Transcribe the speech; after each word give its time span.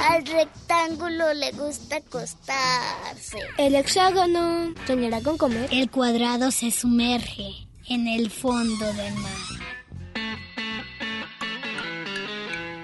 Al 0.00 0.24
rectángulo 0.26 1.34
le 1.34 1.52
gusta 1.52 1.96
acostarse. 1.96 3.38
El 3.58 3.74
hexágono 3.74 4.74
soñará 4.86 5.20
con 5.20 5.36
comer. 5.36 5.68
El 5.70 5.90
cuadrado 5.90 6.50
se 6.50 6.70
sumerge 6.70 7.68
en 7.88 8.08
el 8.08 8.30
fondo 8.30 8.86
del 8.94 9.14
mar. 9.14 9.32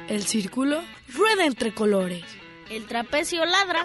El 0.09 0.25
círculo 0.27 0.83
rueda 1.09 1.47
entre 1.47 1.75
colores. 1.75 2.25
El 2.71 2.87
trapecio 2.87 3.45
ladra. 3.45 3.85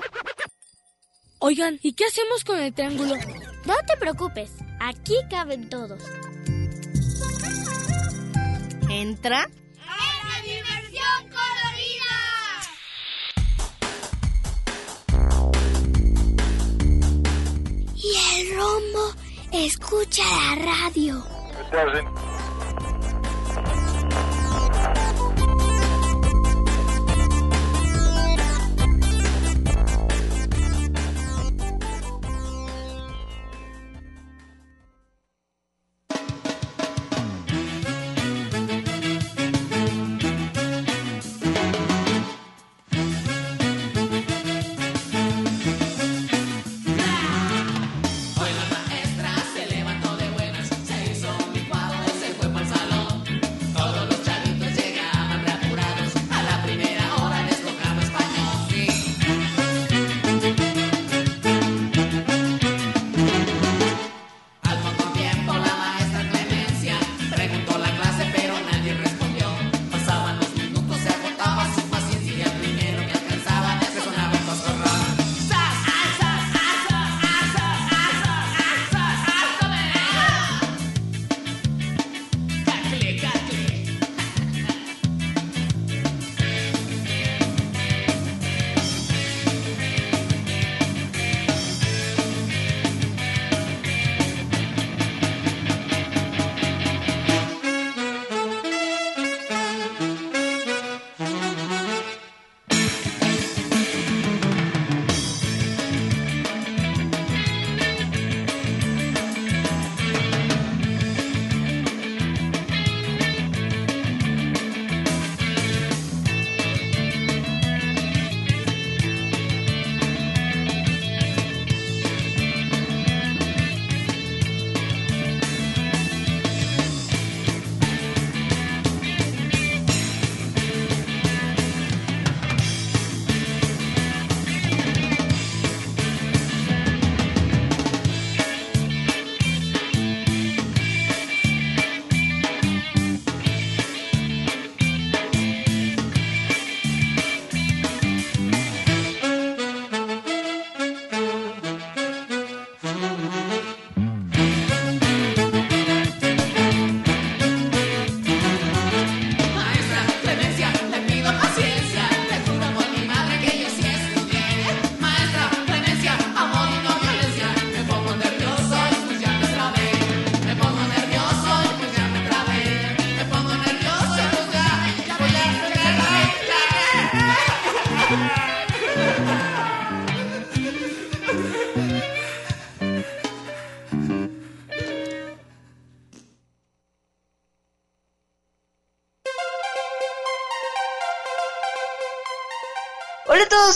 Oigan, 1.39 1.79
¿y 1.81 1.93
qué 1.93 2.05
hacemos 2.05 2.43
con 2.43 2.59
el 2.59 2.73
triángulo? 2.73 3.15
No 3.65 3.75
te 3.87 3.97
preocupes, 3.97 4.51
aquí 4.79 5.15
caben 5.29 5.69
todos. 5.69 6.01
Entra. 8.89 9.49
Rombo 18.61 19.13
escucha 19.51 20.23
la 20.23 20.55
radio. 20.63 21.23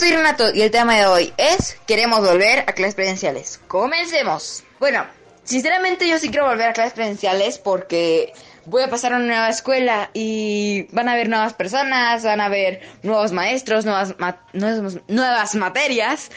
Soy 0.06 0.16
Renato 0.16 0.54
y 0.54 0.62
el 0.62 0.70
tema 0.70 0.96
de 0.96 1.08
hoy 1.08 1.34
es 1.38 1.78
Queremos 1.88 2.20
volver 2.20 2.60
a 2.60 2.74
clases 2.74 2.94
presenciales. 2.94 3.60
Comencemos. 3.68 4.64
Bueno, 4.80 5.04
sinceramente 5.44 6.08
yo 6.08 6.20
sí 6.20 6.30
quiero 6.30 6.46
volver 6.48 6.70
a 6.70 6.74
clases 6.74 6.94
presenciales 6.94 7.58
porque 7.58 8.32
voy 8.66 8.84
a 8.84 8.90
pasar 8.92 9.14
a 9.14 9.16
una 9.18 9.26
nueva 9.26 9.50
escuela 9.50 10.12
y 10.14 10.84
van 10.92 11.10
a 11.10 11.14
haber 11.14 11.28
nuevas 11.28 11.56
personas, 11.56 12.24
van 12.24 12.40
a 12.40 12.46
haber 12.46 12.82
nuevos 13.02 13.32
maestros, 13.32 13.84
nuevas, 13.86 14.14
ma- 14.20 14.44
nuevas, 14.54 15.00
nuevas 15.08 15.56
materias 15.56 16.30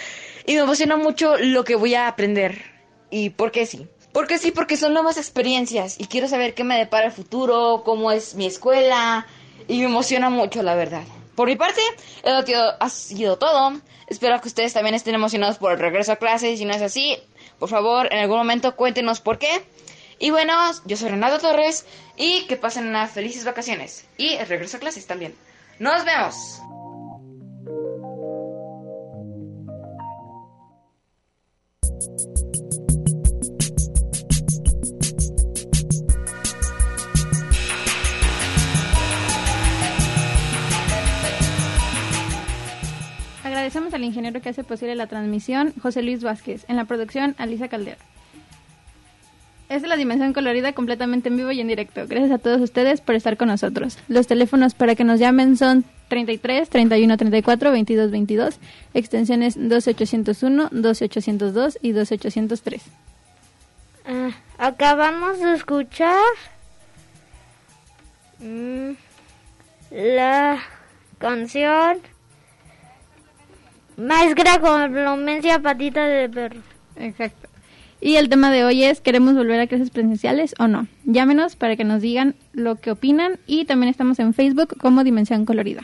y 0.46 0.54
me 0.54 0.60
emociona 0.60 0.96
mucho 0.96 1.36
lo 1.36 1.64
que 1.64 1.74
voy 1.74 1.94
a 1.94 2.08
aprender. 2.08 2.62
¿Y 3.10 3.30
por 3.30 3.50
qué 3.50 3.66
sí? 3.66 3.86
Porque 4.12 4.38
sí, 4.38 4.50
porque 4.50 4.78
son 4.78 4.94
nuevas 4.94 5.18
experiencias 5.18 5.96
y 6.00 6.06
quiero 6.06 6.26
saber 6.26 6.54
qué 6.54 6.64
me 6.64 6.78
depara 6.78 7.04
el 7.06 7.12
futuro, 7.12 7.82
cómo 7.84 8.12
es 8.12 8.34
mi 8.34 8.46
escuela 8.46 9.26
y 9.66 9.80
me 9.80 9.84
emociona 9.84 10.30
mucho, 10.30 10.62
la 10.62 10.74
verdad. 10.74 11.02
Por 11.38 11.46
mi 11.46 11.54
parte, 11.54 11.80
eso 12.24 12.76
ha 12.80 12.90
sido 12.90 13.38
todo. 13.38 13.80
Espero 14.08 14.40
que 14.40 14.48
ustedes 14.48 14.72
también 14.72 14.96
estén 14.96 15.14
emocionados 15.14 15.56
por 15.56 15.70
el 15.70 15.78
regreso 15.78 16.10
a 16.10 16.16
clases. 16.16 16.58
Si 16.58 16.64
no 16.64 16.74
es 16.74 16.82
así, 16.82 17.16
por 17.60 17.68
favor, 17.68 18.12
en 18.12 18.18
algún 18.18 18.38
momento 18.38 18.74
cuéntenos 18.74 19.20
por 19.20 19.38
qué. 19.38 19.64
Y 20.18 20.30
bueno, 20.32 20.52
yo 20.84 20.96
soy 20.96 21.10
Renato 21.10 21.38
Torres 21.38 21.86
y 22.16 22.44
que 22.48 22.56
pasen 22.56 22.88
unas 22.88 23.12
felices 23.12 23.44
vacaciones. 23.44 24.04
Y 24.16 24.30
el 24.30 24.48
regreso 24.48 24.78
a 24.78 24.80
clases 24.80 25.06
también. 25.06 25.36
Nos 25.78 26.04
vemos. 26.04 26.60
Agradecemos 43.58 43.92
al 43.92 44.04
ingeniero 44.04 44.40
que 44.40 44.50
hace 44.50 44.62
posible 44.62 44.94
la 44.94 45.08
transmisión, 45.08 45.74
José 45.82 46.00
Luis 46.00 46.22
Vázquez. 46.22 46.64
En 46.68 46.76
la 46.76 46.84
producción, 46.84 47.34
Alisa 47.38 47.66
Caldera. 47.66 47.98
Es 49.68 49.82
la 49.82 49.96
dimensión 49.96 50.32
colorida 50.32 50.72
completamente 50.74 51.28
en 51.28 51.38
vivo 51.38 51.50
y 51.50 51.60
en 51.60 51.66
directo. 51.66 52.06
Gracias 52.06 52.30
a 52.30 52.38
todos 52.38 52.60
ustedes 52.60 53.00
por 53.00 53.16
estar 53.16 53.36
con 53.36 53.48
nosotros. 53.48 53.98
Los 54.06 54.28
teléfonos 54.28 54.74
para 54.74 54.94
que 54.94 55.02
nos 55.02 55.18
llamen 55.18 55.56
son 55.56 55.84
33 56.06 56.68
31 56.68 57.16
34 57.16 57.72
22 57.72 58.10
22, 58.12 58.60
extensiones 58.94 59.56
12801, 59.56 60.68
12802 60.70 61.78
y 61.82 61.90
12803. 61.90 62.82
Ah, 64.06 64.30
acabamos 64.58 65.40
de 65.40 65.54
escuchar 65.54 66.22
mm, 68.38 68.92
la 69.90 70.60
canción 71.18 71.98
Maestra 73.98 74.60
con 74.60 74.94
patita 75.60 76.06
de 76.06 76.28
perro. 76.28 76.60
Exacto. 76.96 77.48
Y 78.00 78.14
el 78.14 78.28
tema 78.28 78.52
de 78.52 78.64
hoy 78.64 78.84
es, 78.84 79.00
¿queremos 79.00 79.34
volver 79.34 79.58
a 79.58 79.66
clases 79.66 79.90
presenciales 79.90 80.54
o 80.60 80.68
no? 80.68 80.86
Llámenos 81.04 81.56
para 81.56 81.74
que 81.74 81.82
nos 81.82 82.00
digan 82.00 82.36
lo 82.52 82.76
que 82.76 82.92
opinan 82.92 83.40
y 83.48 83.64
también 83.64 83.90
estamos 83.90 84.20
en 84.20 84.34
Facebook 84.34 84.76
como 84.78 85.02
Dimensión 85.02 85.44
Colorida. 85.44 85.82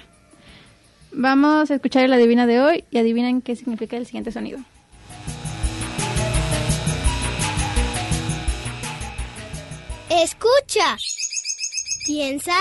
Vamos 1.12 1.72
a 1.72 1.74
escuchar 1.74 2.08
la 2.08 2.14
adivina 2.14 2.46
de 2.46 2.60
hoy 2.60 2.84
y 2.92 2.98
adivinen 2.98 3.42
qué 3.42 3.56
significa 3.56 3.96
el 3.96 4.06
siguiente 4.06 4.30
sonido. 4.30 4.60
Escucha. 10.08 10.96
Piensa. 12.06 12.52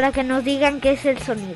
Para 0.00 0.12
que 0.12 0.24
nos 0.24 0.42
digan 0.44 0.80
qué 0.80 0.92
es 0.92 1.04
el 1.04 1.18
sonido. 1.18 1.52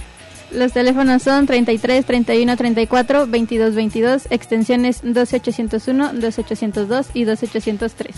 Los 0.50 0.75
teléfonos 0.75 1.23
son 1.23 1.46
33 1.46 2.05
31 2.05 2.56
34 2.58 3.26
22 3.26 3.75
22, 3.75 4.26
extensiones 4.29 5.00
12801, 5.02 6.12
12802 6.12 7.06
y 7.14 7.25
12803. 7.25 8.17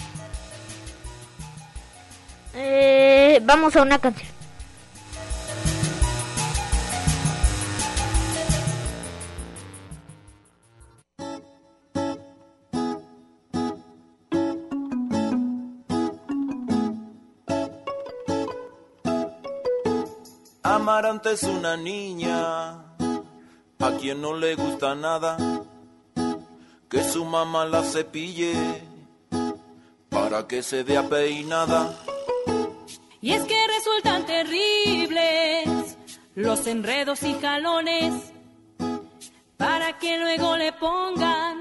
Eh, 2.56 3.40
vamos 3.44 3.76
a 3.76 3.82
una 3.82 4.00
canción. 4.00 4.35
Amaranta 20.96 21.30
es 21.30 21.42
una 21.42 21.76
niña. 21.76 22.70
A 23.80 23.90
quien 24.00 24.22
no 24.22 24.34
le 24.34 24.54
gusta 24.54 24.94
nada 24.94 25.36
que 26.88 27.04
su 27.04 27.22
mamá 27.26 27.66
la 27.66 27.82
cepille 27.82 28.54
para 30.08 30.46
que 30.46 30.62
se 30.62 30.84
vea 30.84 31.06
peinada. 31.06 31.94
Y 33.20 33.32
es 33.32 33.44
que 33.44 33.58
resultan 33.76 34.24
terribles 34.24 35.98
los 36.34 36.66
enredos 36.66 37.22
y 37.24 37.34
jalones 37.34 38.14
para 39.58 39.98
que 39.98 40.16
luego 40.16 40.56
le 40.56 40.72
pongan 40.72 41.58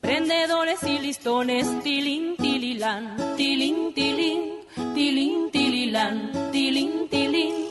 prendedores 0.00 0.82
y 0.82 0.98
listones, 0.98 1.66
tilín, 1.82 2.38
tililán, 2.38 3.36
tilín, 3.36 3.92
tilín, 3.92 4.60
tilín, 4.94 5.50
tililán, 5.50 6.50
tilín, 6.52 7.08
tilín 7.10 7.63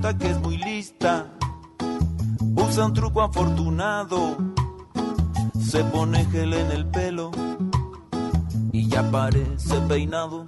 Que 0.00 0.30
es 0.30 0.40
muy 0.40 0.56
lista, 0.56 1.30
usa 2.56 2.86
un 2.86 2.92
truco 2.92 3.22
afortunado, 3.22 4.36
se 5.60 5.84
pone 5.84 6.24
gel 6.26 6.52
en 6.52 6.70
el 6.72 6.86
pelo 6.86 7.30
y 8.72 8.88
ya 8.88 9.08
parece 9.08 9.80
peinado. 9.88 10.44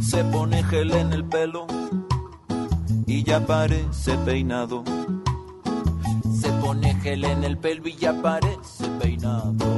Se 0.00 0.24
pone 0.24 0.64
gel 0.64 0.92
en 0.92 1.12
el 1.12 1.24
pelo 1.26 1.66
y 3.06 3.22
ya 3.22 3.44
parece 3.46 4.16
peinado 4.18 4.82
pone 6.66 6.94
gel 7.00 7.24
en 7.24 7.44
el 7.44 7.56
pelo 7.58 7.88
y 7.88 7.94
ya 7.94 8.12
parece 8.20 8.88
peinado. 9.00 9.75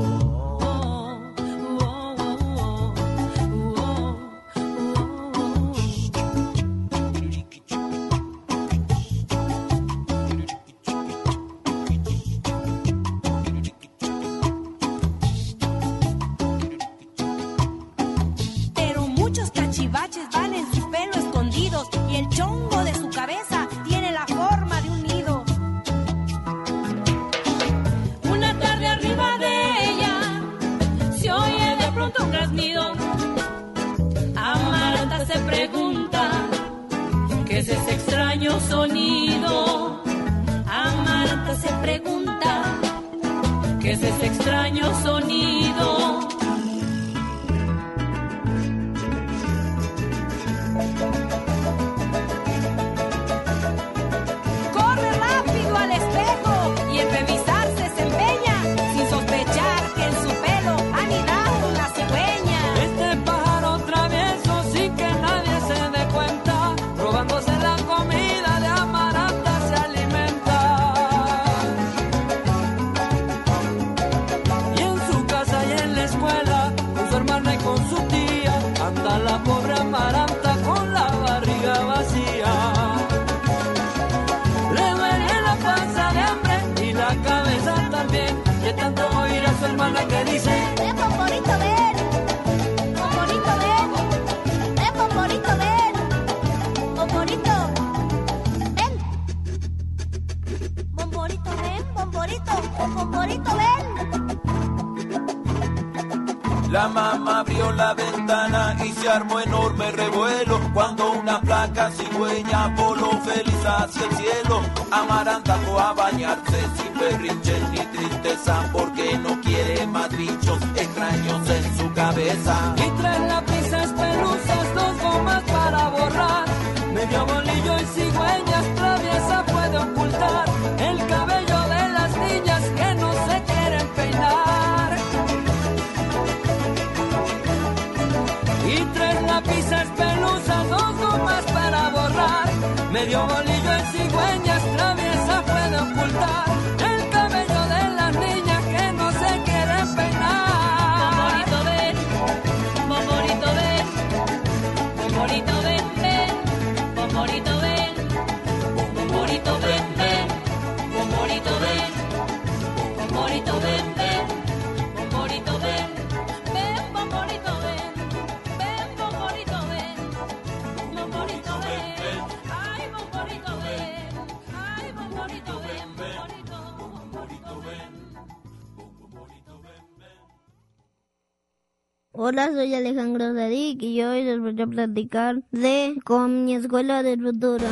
Hola, 182.21 182.51
soy 182.53 182.75
Alejandro 182.75 183.33
Zadik 183.33 183.81
y 183.81 184.03
hoy 184.03 184.25
les 184.25 184.41
voy 184.41 184.61
a 184.61 184.67
platicar 184.67 185.41
de 185.53 185.95
con 186.05 186.47
mi 186.47 186.57
escuela 186.57 187.05
del 187.05 187.23
futuro. 187.23 187.65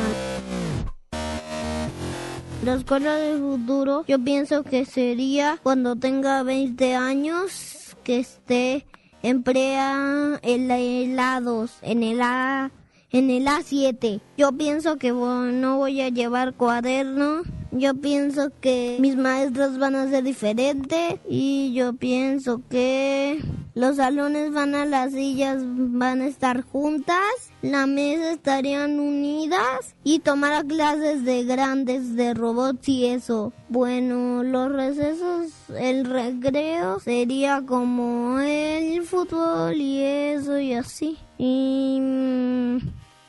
La 2.63 2.75
escuela 2.75 3.17
del 3.17 3.39
futuro 3.39 4.05
yo 4.07 4.23
pienso 4.23 4.63
que 4.63 4.85
sería 4.85 5.59
cuando 5.61 5.97
tenga 5.97 6.43
20 6.43 6.95
años 6.95 7.97
que 8.05 8.19
esté 8.19 8.85
en 9.21 9.43
prea 9.43 10.39
en 10.41 10.69
la 10.69 10.77
helados 10.79 11.79
en 11.81 12.03
el 12.03 12.21
A 12.21 12.71
en 13.11 13.29
el 13.29 13.47
A7. 13.47 14.21
Yo 14.37 14.53
pienso 14.53 14.95
que 14.95 15.11
no 15.11 15.75
voy 15.75 15.99
a 15.99 16.07
llevar 16.07 16.53
cuaderno. 16.53 17.41
Yo 17.73 17.95
pienso 17.95 18.53
que 18.61 18.95
mis 19.01 19.17
maestros 19.17 19.77
van 19.77 19.95
a 19.95 20.09
ser 20.09 20.23
diferentes 20.23 21.19
y 21.29 21.73
yo 21.73 21.91
pienso 21.91 22.61
que 22.69 23.43
los 23.77 23.97
salones 23.97 24.51
van 24.51 24.73
a 24.73 24.85
las 24.85 25.11
sillas 25.11 25.59
van 25.61 26.21
a 26.21 26.25
estar 26.25 26.63
juntas, 26.63 27.51
la 27.61 27.85
mesa 27.85 28.31
estarían 28.31 28.99
unidas 28.99 29.93
y 30.03 30.17
tomar 30.17 30.65
clases 30.65 31.23
de 31.23 31.43
grandes 31.43 32.15
de 32.15 32.33
robots 32.33 32.89
y 32.89 33.05
eso. 33.05 33.53
Bueno, 33.69 34.41
los 34.41 34.71
recesos, 34.71 35.51
el 35.77 36.05
recreo 36.05 36.99
sería 36.99 37.61
como 37.67 38.39
el 38.39 39.03
fútbol 39.03 39.75
y 39.75 40.01
eso 40.01 40.57
y 40.57 40.73
así. 40.73 41.19
Y 41.37 42.01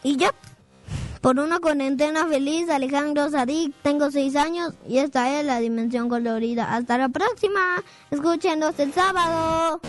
y 0.02 0.16
ya. 0.16 0.32
Por 1.20 1.40
una 1.40 1.58
cuarentena 1.58 2.26
feliz, 2.26 2.70
Alejandro 2.70 3.28
Sadik, 3.28 3.74
tengo 3.82 4.10
seis 4.10 4.34
años 4.34 4.72
y 4.88 4.96
esta 4.96 5.38
es 5.38 5.44
la 5.44 5.58
dimensión 5.58 6.08
colorida. 6.08 6.74
Hasta 6.74 6.96
la 6.96 7.10
próxima. 7.10 7.82
Escúchenos 8.10 8.78
el 8.78 8.94
sábado. 8.94 9.80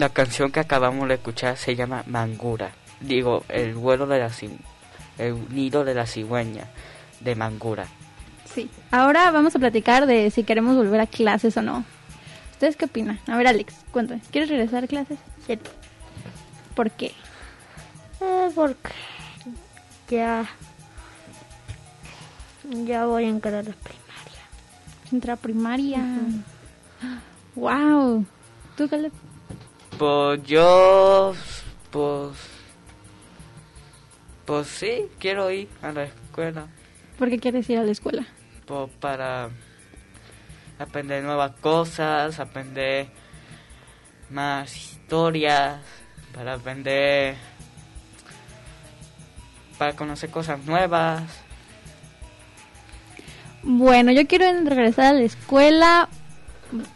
La 0.00 0.08
canción 0.08 0.50
que 0.50 0.60
acabamos 0.60 1.06
de 1.08 1.16
escuchar 1.16 1.58
se 1.58 1.76
llama 1.76 2.04
Mangura. 2.06 2.70
Digo, 3.02 3.44
el 3.50 3.74
vuelo 3.74 4.06
de 4.06 4.18
la 4.18 4.30
el 5.18 5.54
nido 5.54 5.84
de 5.84 5.92
la 5.92 6.06
cigüeña 6.06 6.64
de 7.20 7.34
Mangura. 7.34 7.86
Sí. 8.46 8.70
Ahora 8.92 9.30
vamos 9.30 9.54
a 9.54 9.58
platicar 9.58 10.06
de 10.06 10.30
si 10.30 10.42
queremos 10.42 10.74
volver 10.74 11.02
a 11.02 11.06
clases 11.06 11.54
o 11.58 11.60
no. 11.60 11.84
¿Ustedes 12.52 12.76
qué 12.76 12.86
opinan? 12.86 13.20
A 13.26 13.36
ver, 13.36 13.46
Alex, 13.46 13.74
cuéntame. 13.90 14.22
¿Quieres 14.30 14.48
regresar 14.48 14.84
a 14.84 14.86
clases? 14.86 15.18
Sí. 15.46 15.58
¿Por 16.74 16.90
qué? 16.92 17.12
Eh, 18.22 18.48
porque 18.54 18.94
ya 20.08 20.48
ya 22.70 23.04
voy 23.04 23.24
a 23.24 23.28
entrar 23.28 23.68
a 23.68 23.74
primaria. 23.74 24.44
Entra 25.12 25.34
a 25.34 25.36
primaria. 25.36 26.02
Wow. 27.54 28.24
¿Tú, 28.78 28.88
Caleb? 28.88 29.12
Pues 30.00 30.42
yo, 30.44 31.34
pues, 31.90 32.30
pues 34.46 34.66
sí, 34.66 35.10
quiero 35.18 35.50
ir 35.50 35.68
a 35.82 35.92
la 35.92 36.04
escuela 36.04 36.68
¿Por 37.18 37.28
qué 37.28 37.38
quieres 37.38 37.68
ir 37.68 37.76
a 37.76 37.82
la 37.82 37.92
escuela? 37.92 38.26
pues, 38.64 38.90
para 38.98 39.50
aprender 40.78 41.22
nuevas 41.22 41.52
cosas, 41.60 42.40
aprender 42.40 43.08
más 44.30 44.74
historias, 44.74 45.82
para 46.32 46.54
aprender, 46.54 47.34
para 49.76 49.94
conocer 49.94 50.30
cosas 50.30 50.64
nuevas. 50.64 51.24
Bueno, 53.62 54.12
yo 54.12 54.26
quiero 54.26 54.46
regresar 54.64 55.04
a 55.04 55.12
la 55.18 55.24
escuela 55.24 56.08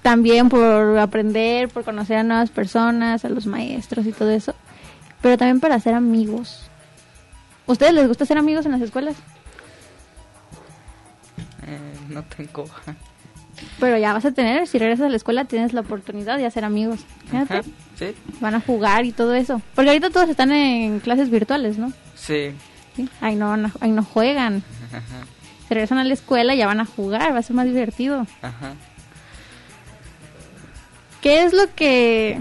también 0.03 0.49
por 0.49 0.99
aprender, 0.99 1.69
por 1.69 1.85
conocer 1.85 2.19
a 2.19 2.23
nuevas 2.23 2.51
personas, 2.51 3.25
a 3.25 3.29
los 3.29 3.47
maestros 3.47 4.07
y 4.07 4.13
todo 4.13 4.31
eso, 4.31 4.55
pero 5.21 5.37
también 5.39 5.61
para 5.61 5.75
hacer 5.77 5.95
amigos. 5.95 6.71
¿Ustedes 7.67 7.95
les 7.95 8.07
gusta 8.09 8.25
hacer 8.25 8.37
amigos 8.39 8.67
en 8.67 8.73
las 8.73 8.81
escuelas? 8.83 9.17
Eh, 11.67 11.79
no 12.09 12.23
tengo. 12.25 12.65
Pero 13.81 13.97
ya 13.97 14.13
vas 14.13 14.25
a 14.25 14.33
tener, 14.33 14.67
si 14.67 14.79
regresas 14.79 15.07
a 15.07 15.09
la 15.09 15.17
escuela 15.17 15.45
tienes 15.45 15.73
la 15.73 15.81
oportunidad 15.83 16.37
de 16.37 16.45
hacer 16.45 16.65
amigos. 16.65 17.01
Fíjate, 17.31 17.59
Ajá, 17.59 17.69
sí, 17.97 18.15
van 18.41 18.57
a 18.57 18.61
jugar 18.61 19.05
y 19.05 19.13
todo 19.13 19.33
eso. 19.35 19.63
Porque 19.75 19.91
ahorita 19.91 20.11
todos 20.11 20.29
están 20.29 20.51
en 20.53 20.99
clases 21.01 21.31
virtuales, 21.31 21.79
¿no? 21.79 21.93
sí. 22.15 22.51
Sí. 22.97 23.09
Ahí 23.21 23.35
no, 23.35 23.53
ahí 23.81 23.91
no 23.91 24.05
juegan. 24.05 24.63
Ajá, 24.93 25.03
Se 25.67 25.75
regresan 25.75 25.99
a 25.99 26.05
la 26.05 26.15
escuela 26.15 26.55
y 26.55 26.59
ya 26.59 26.67
van 26.69 26.79
a 26.81 26.85
jugar, 26.85 27.35
va 27.35 27.39
a 27.39 27.43
ser 27.43 27.57
más 27.57 27.67
divertido. 27.67 28.27
ajá. 28.43 28.75
¿Qué 31.25 31.43
es 31.43 31.55
lo 31.55 31.75
que 31.75 32.39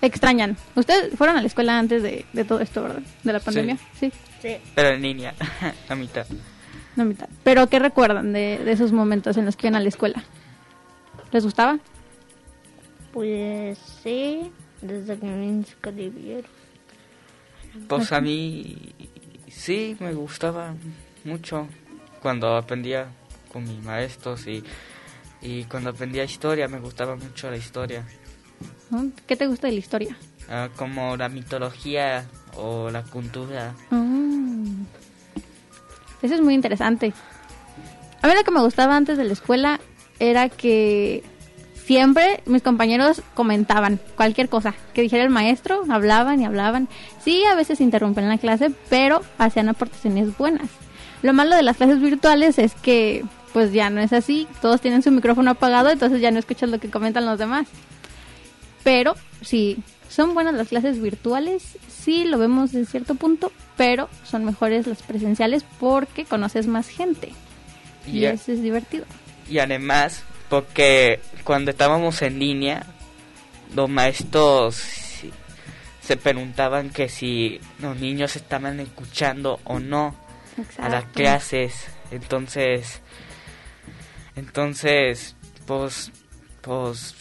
extrañan? 0.00 0.56
Ustedes 0.76 1.12
fueron 1.16 1.36
a 1.36 1.40
la 1.40 1.48
escuela 1.48 1.76
antes 1.76 2.04
de, 2.04 2.24
de 2.32 2.44
todo 2.44 2.60
esto, 2.60 2.84
¿verdad? 2.84 3.02
De 3.24 3.32
la 3.32 3.40
pandemia. 3.40 3.76
Sí. 3.98 4.12
Sí. 4.40 4.58
Pero 4.76 4.90
en 4.90 5.02
línea, 5.02 5.34
a 5.88 5.94
mitad. 5.96 6.24
No, 6.94 7.04
mitad. 7.04 7.28
Pero 7.42 7.66
¿qué 7.66 7.80
recuerdan 7.80 8.32
de, 8.32 8.58
de 8.58 8.70
esos 8.70 8.92
momentos 8.92 9.36
en 9.38 9.44
los 9.44 9.56
que 9.56 9.66
iban 9.66 9.74
a 9.74 9.80
la 9.80 9.88
escuela? 9.88 10.22
¿Les 11.32 11.42
gustaba? 11.42 11.80
Pues 13.12 13.76
sí, 14.04 14.52
desde 14.82 15.18
que 15.18 15.26
me 15.26 15.46
inscribieron. 15.46 16.48
Pues 17.88 18.12
a 18.12 18.20
mí 18.20 18.94
sí 19.48 19.96
me 19.98 20.14
gustaba 20.14 20.76
mucho 21.24 21.66
cuando 22.20 22.56
aprendía 22.56 23.08
con 23.52 23.64
mis 23.64 23.82
maestros 23.82 24.46
y, 24.46 24.62
y 25.42 25.64
cuando 25.64 25.90
aprendía 25.90 26.24
historia 26.24 26.68
me 26.68 26.78
gustaba 26.78 27.16
mucho 27.16 27.50
la 27.50 27.56
historia. 27.56 28.04
¿Qué 29.26 29.36
te 29.36 29.46
gusta 29.46 29.66
de 29.66 29.72
la 29.72 29.78
historia? 29.78 30.16
Ah, 30.48 30.68
como 30.76 31.16
la 31.16 31.28
mitología 31.28 32.26
o 32.56 32.90
la 32.90 33.02
cultura. 33.02 33.74
Mm. 33.90 34.84
Eso 36.22 36.34
es 36.34 36.40
muy 36.40 36.54
interesante. 36.54 37.12
A 38.20 38.28
mí 38.28 38.34
lo 38.34 38.44
que 38.44 38.50
me 38.50 38.60
gustaba 38.60 38.96
antes 38.96 39.18
de 39.18 39.24
la 39.24 39.32
escuela 39.32 39.80
era 40.20 40.48
que 40.48 41.24
siempre 41.84 42.42
mis 42.46 42.62
compañeros 42.62 43.22
comentaban 43.34 43.98
cualquier 44.16 44.48
cosa 44.48 44.74
que 44.94 45.02
dijera 45.02 45.24
el 45.24 45.30
maestro, 45.30 45.82
hablaban 45.90 46.40
y 46.40 46.44
hablaban. 46.44 46.88
Sí, 47.24 47.44
a 47.44 47.56
veces 47.56 47.80
interrumpen 47.80 48.28
la 48.28 48.38
clase, 48.38 48.70
pero 48.88 49.22
hacían 49.38 49.68
aportaciones 49.68 50.36
buenas. 50.38 50.68
Lo 51.22 51.32
malo 51.32 51.56
de 51.56 51.62
las 51.62 51.76
clases 51.76 52.00
virtuales 52.00 52.58
es 52.58 52.74
que 52.74 53.24
pues 53.52 53.72
ya 53.72 53.90
no 53.90 54.00
es 54.00 54.12
así, 54.12 54.48
todos 54.60 54.80
tienen 54.80 55.02
su 55.02 55.10
micrófono 55.10 55.50
apagado, 55.52 55.90
entonces 55.90 56.20
ya 56.20 56.30
no 56.30 56.38
escuchas 56.38 56.70
lo 56.70 56.78
que 56.78 56.90
comentan 56.90 57.26
los 57.26 57.38
demás. 57.38 57.68
Pero 58.82 59.14
sí, 59.42 59.78
son 60.08 60.34
buenas 60.34 60.54
las 60.54 60.68
clases 60.68 61.00
virtuales, 61.00 61.78
sí 61.88 62.24
lo 62.24 62.38
vemos 62.38 62.72
de 62.72 62.84
cierto 62.86 63.14
punto, 63.14 63.52
pero 63.76 64.08
son 64.24 64.44
mejores 64.44 64.86
las 64.86 65.02
presenciales 65.02 65.64
porque 65.78 66.24
conoces 66.24 66.66
más 66.66 66.88
gente. 66.88 67.32
Y, 68.06 68.24
eso 68.24 68.50
es 68.50 68.62
divertido. 68.62 69.04
y 69.48 69.58
además, 69.58 70.24
porque 70.48 71.20
cuando 71.44 71.70
estábamos 71.70 72.20
en 72.22 72.40
línea, 72.40 72.84
los 73.76 73.88
maestros 73.88 74.82
se 76.02 76.16
preguntaban 76.16 76.90
que 76.90 77.08
si 77.08 77.60
los 77.78 77.96
niños 77.96 78.34
estaban 78.36 78.80
escuchando 78.80 79.60
o 79.64 79.78
no 79.78 80.14
a 80.78 80.88
las 80.88 81.04
clases. 81.06 81.86
Entonces, 82.10 83.00
entonces, 84.36 85.36
pues, 85.66 86.10
pues, 86.60 87.14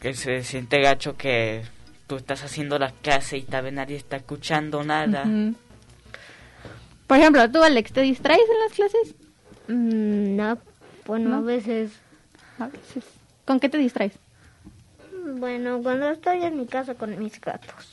que 0.00 0.14
se 0.14 0.42
siente 0.42 0.80
gacho 0.80 1.16
que 1.16 1.62
tú 2.06 2.16
estás 2.16 2.42
haciendo 2.44 2.78
la 2.78 2.90
clase 2.90 3.38
y 3.38 3.42
tal 3.42 3.64
vez 3.64 3.72
nadie 3.72 3.96
está 3.96 4.16
escuchando 4.16 4.82
nada. 4.84 5.24
Por 7.06 7.18
ejemplo, 7.18 7.50
tú, 7.50 7.62
Alex, 7.62 7.92
¿te 7.92 8.02
distraes 8.02 8.40
en 8.40 8.60
las 8.60 8.72
clases? 8.72 9.14
Mm, 9.68 10.36
no, 10.36 10.58
bueno, 11.06 11.30
¿No? 11.30 11.36
a 11.36 11.40
veces. 11.40 11.92
A 12.58 12.66
veces. 12.66 13.04
¿Con 13.44 13.58
qué 13.58 13.68
te 13.68 13.78
distraes? 13.78 14.12
Bueno, 15.36 15.80
cuando 15.82 16.10
estoy 16.10 16.42
en 16.44 16.56
mi 16.58 16.66
casa 16.66 16.94
con 16.94 17.18
mis 17.18 17.40
gatos. 17.40 17.86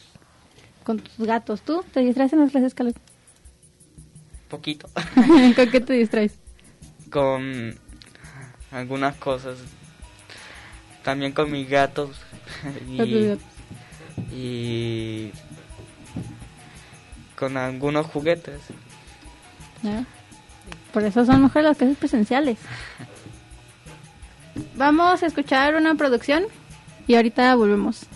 Con 0.84 1.00
tus 1.00 1.26
gatos. 1.26 1.62
¿Tú 1.62 1.84
te 1.94 2.02
distraes 2.02 2.34
en 2.34 2.40
las 2.40 2.52
clases, 2.52 2.74
Carlos? 2.74 2.96
Poquito. 4.50 4.88
¿Con 5.56 5.70
qué 5.72 5.82
te 5.82 5.94
distraes? 5.94 6.40
con 7.10 7.74
algunas 8.78 9.16
cosas. 9.16 9.60
También 11.04 11.32
con 11.32 11.52
mis 11.52 11.70
gatos. 11.70 12.20
Y, 12.90 13.38
y 14.34 15.32
con 17.38 17.56
algunos 17.56 18.08
juguetes. 18.08 18.60
Por 20.92 21.04
eso 21.04 21.26
son 21.26 21.44
mejores 21.44 21.68
las 21.68 21.78
clases 21.78 21.98
presenciales. 21.98 22.58
Vamos 24.76 25.22
a 25.22 25.28
escuchar 25.28 25.76
una 25.76 25.94
producción 25.96 26.46
y 27.06 27.16
ahorita 27.16 27.56
volvemos. 27.56 28.08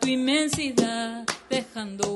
Tu 0.00 0.08
inmensidad 0.08 1.24
dejando 1.48 2.15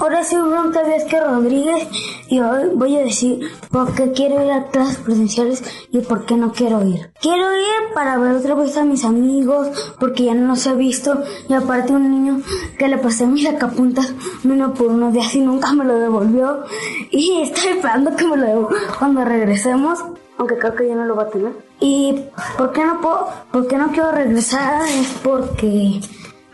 Ahora 0.00 0.24
soy 0.24 0.40
Bronca 0.40 0.80
Vázquez 0.80 1.22
Rodríguez 1.22 1.86
y 2.28 2.40
hoy 2.40 2.70
voy 2.74 2.96
a 2.96 3.00
decir 3.00 3.50
por 3.70 3.94
qué 3.94 4.12
quiero 4.12 4.42
ir 4.42 4.50
a 4.50 4.68
clases 4.68 4.96
presenciales 4.96 5.62
y 5.92 5.98
por 5.98 6.24
qué 6.24 6.36
no 6.36 6.52
quiero 6.52 6.82
ir. 6.88 7.12
Quiero 7.20 7.54
ir 7.54 7.92
para 7.92 8.16
ver 8.16 8.36
otra 8.36 8.54
vez 8.54 8.74
a 8.78 8.84
mis 8.86 9.04
amigos 9.04 9.68
porque 10.00 10.24
ya 10.24 10.34
no 10.34 10.46
los 10.46 10.66
he 10.66 10.74
visto 10.74 11.22
y 11.50 11.52
aparte 11.52 11.92
un 11.92 12.10
niño 12.10 12.40
que 12.78 12.88
le 12.88 12.96
pasé 12.96 13.26
mis 13.26 13.44
sacapuntas 13.44 14.14
uno 14.42 14.72
por 14.72 14.86
unos 14.86 15.12
días 15.12 15.34
y 15.34 15.42
nunca 15.42 15.74
me 15.74 15.84
lo 15.84 15.98
devolvió 15.98 16.64
y 17.10 17.42
estoy 17.42 17.72
esperando 17.72 18.16
que 18.16 18.26
me 18.26 18.38
lo 18.38 18.46
devuelva 18.46 18.80
cuando 18.98 19.22
regresemos 19.26 19.98
aunque 20.38 20.56
creo 20.56 20.74
que 20.76 20.88
ya 20.88 20.94
no 20.94 21.04
lo 21.04 21.14
va 21.14 21.24
a 21.24 21.28
tener. 21.28 21.52
Y 21.78 22.24
por 22.56 22.72
qué 22.72 22.86
no 22.86 23.02
puedo, 23.02 23.28
por 23.52 23.66
qué 23.68 23.76
no 23.76 23.88
quiero 23.88 24.12
regresar 24.12 24.80
es 24.88 25.08
porque 25.22 26.00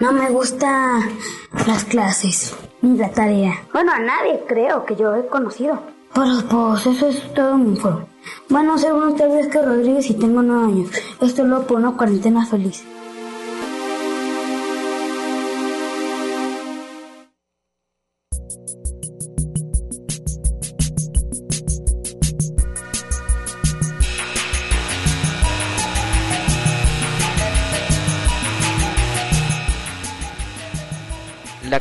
no 0.01 0.11
me 0.11 0.31
gustan 0.31 1.03
las 1.65 1.85
clases 1.85 2.53
ni 2.83 2.97
la 2.97 3.11
tarea. 3.11 3.55
Bueno, 3.73 3.93
a 3.93 3.99
nadie 3.99 4.43
creo 4.47 4.85
que 4.85 4.97
yo 4.97 5.15
he 5.15 5.27
conocido. 5.27 5.79
Pero 6.15 6.33
pues 6.49 6.87
eso 6.87 7.09
es 7.09 7.35
todo 7.35 7.59
mi 7.59 7.71
informe. 7.71 8.07
Bueno, 8.49 8.79
soy 8.79 8.93
Bruno 8.93 9.17
que 9.17 9.63
Rodríguez 9.63 10.11
y 10.11 10.15
tengo 10.15 10.43
nueve 10.43 10.65
años. 10.65 10.91
Esto 11.21 11.43
es 11.43 11.49
lo 11.49 11.67
por 11.67 11.79
una 11.79 11.93
cuarentena 11.93 12.47
feliz. 12.47 12.85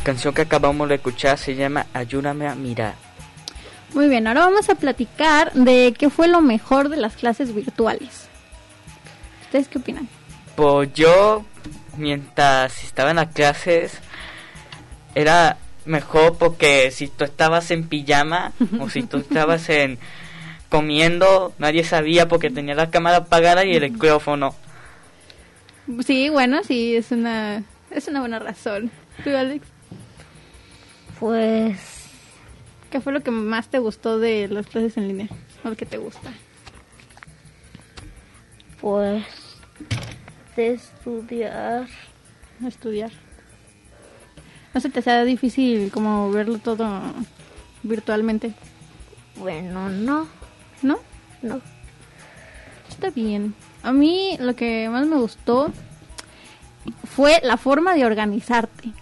Canción 0.05 0.35
que 0.35 0.43
acabamos 0.43 0.87
de 0.87 0.95
escuchar 0.95 1.37
se 1.39 1.55
llama 1.55 1.87
Ayúdame 1.91 2.47
a 2.47 2.53
mirar. 2.53 2.93
Muy 3.95 4.07
bien, 4.07 4.27
ahora 4.27 4.41
vamos 4.41 4.69
a 4.69 4.75
platicar 4.75 5.51
de 5.53 5.95
qué 5.97 6.11
fue 6.11 6.27
lo 6.27 6.41
mejor 6.41 6.89
de 6.89 6.97
las 6.97 7.15
clases 7.15 7.55
virtuales. 7.55 8.29
¿Ustedes 9.45 9.67
qué 9.67 9.79
opinan? 9.79 10.07
Pues 10.55 10.93
yo, 10.93 11.43
mientras 11.97 12.83
estaba 12.83 13.09
en 13.09 13.15
las 13.15 13.33
clases, 13.33 13.99
era 15.15 15.57
mejor 15.85 16.37
porque 16.37 16.91
si 16.91 17.07
tú 17.07 17.23
estabas 17.23 17.71
en 17.71 17.87
pijama 17.87 18.53
o 18.79 18.89
si 18.89 19.01
tú 19.03 19.17
estabas 19.27 19.69
en 19.69 19.97
comiendo, 20.69 21.53
nadie 21.57 21.83
sabía 21.83 22.27
porque 22.27 22.51
tenía 22.51 22.75
la 22.75 22.91
cámara 22.91 23.17
apagada 23.17 23.65
y 23.65 23.75
el 23.75 23.91
micrófono. 23.91 24.53
Sí, 26.05 26.29
bueno, 26.29 26.63
sí, 26.63 26.95
es 26.95 27.11
una, 27.11 27.63
es 27.89 28.07
una 28.07 28.19
buena 28.19 28.37
razón. 28.37 28.91
¿Tú, 29.23 29.35
Alex? 29.35 29.74
Pues 31.19 31.95
¿Qué 32.95 33.01
fue 33.01 33.11
lo 33.11 33.19
que 33.19 33.31
más 33.31 33.67
te 33.67 33.79
gustó 33.79 34.19
de 34.19 34.47
las 34.47 34.67
clases 34.67 34.95
en 34.95 35.09
línea? 35.09 35.27
¿O 35.65 35.69
lo 35.69 35.75
que 35.75 35.85
te 35.85 35.97
gusta? 35.97 36.31
Pues 38.79 39.25
de 40.55 40.75
estudiar. 40.75 41.87
Estudiar. 42.65 43.11
¿No 44.73 44.79
se 44.79 44.89
te 44.89 44.99
hacía 44.99 45.25
difícil 45.25 45.91
como 45.91 46.31
verlo 46.31 46.57
todo 46.59 47.01
virtualmente? 47.83 48.53
Bueno, 49.35 49.89
no. 49.89 50.27
¿No? 50.81 50.99
No. 51.41 51.59
Está 52.87 53.09
bien. 53.09 53.55
A 53.83 53.91
mí 53.91 54.37
lo 54.39 54.55
que 54.55 54.87
más 54.87 55.05
me 55.05 55.17
gustó 55.17 55.69
fue 57.13 57.41
la 57.43 57.57
forma 57.57 57.93
de 57.93 58.05
organizarte. 58.05 58.93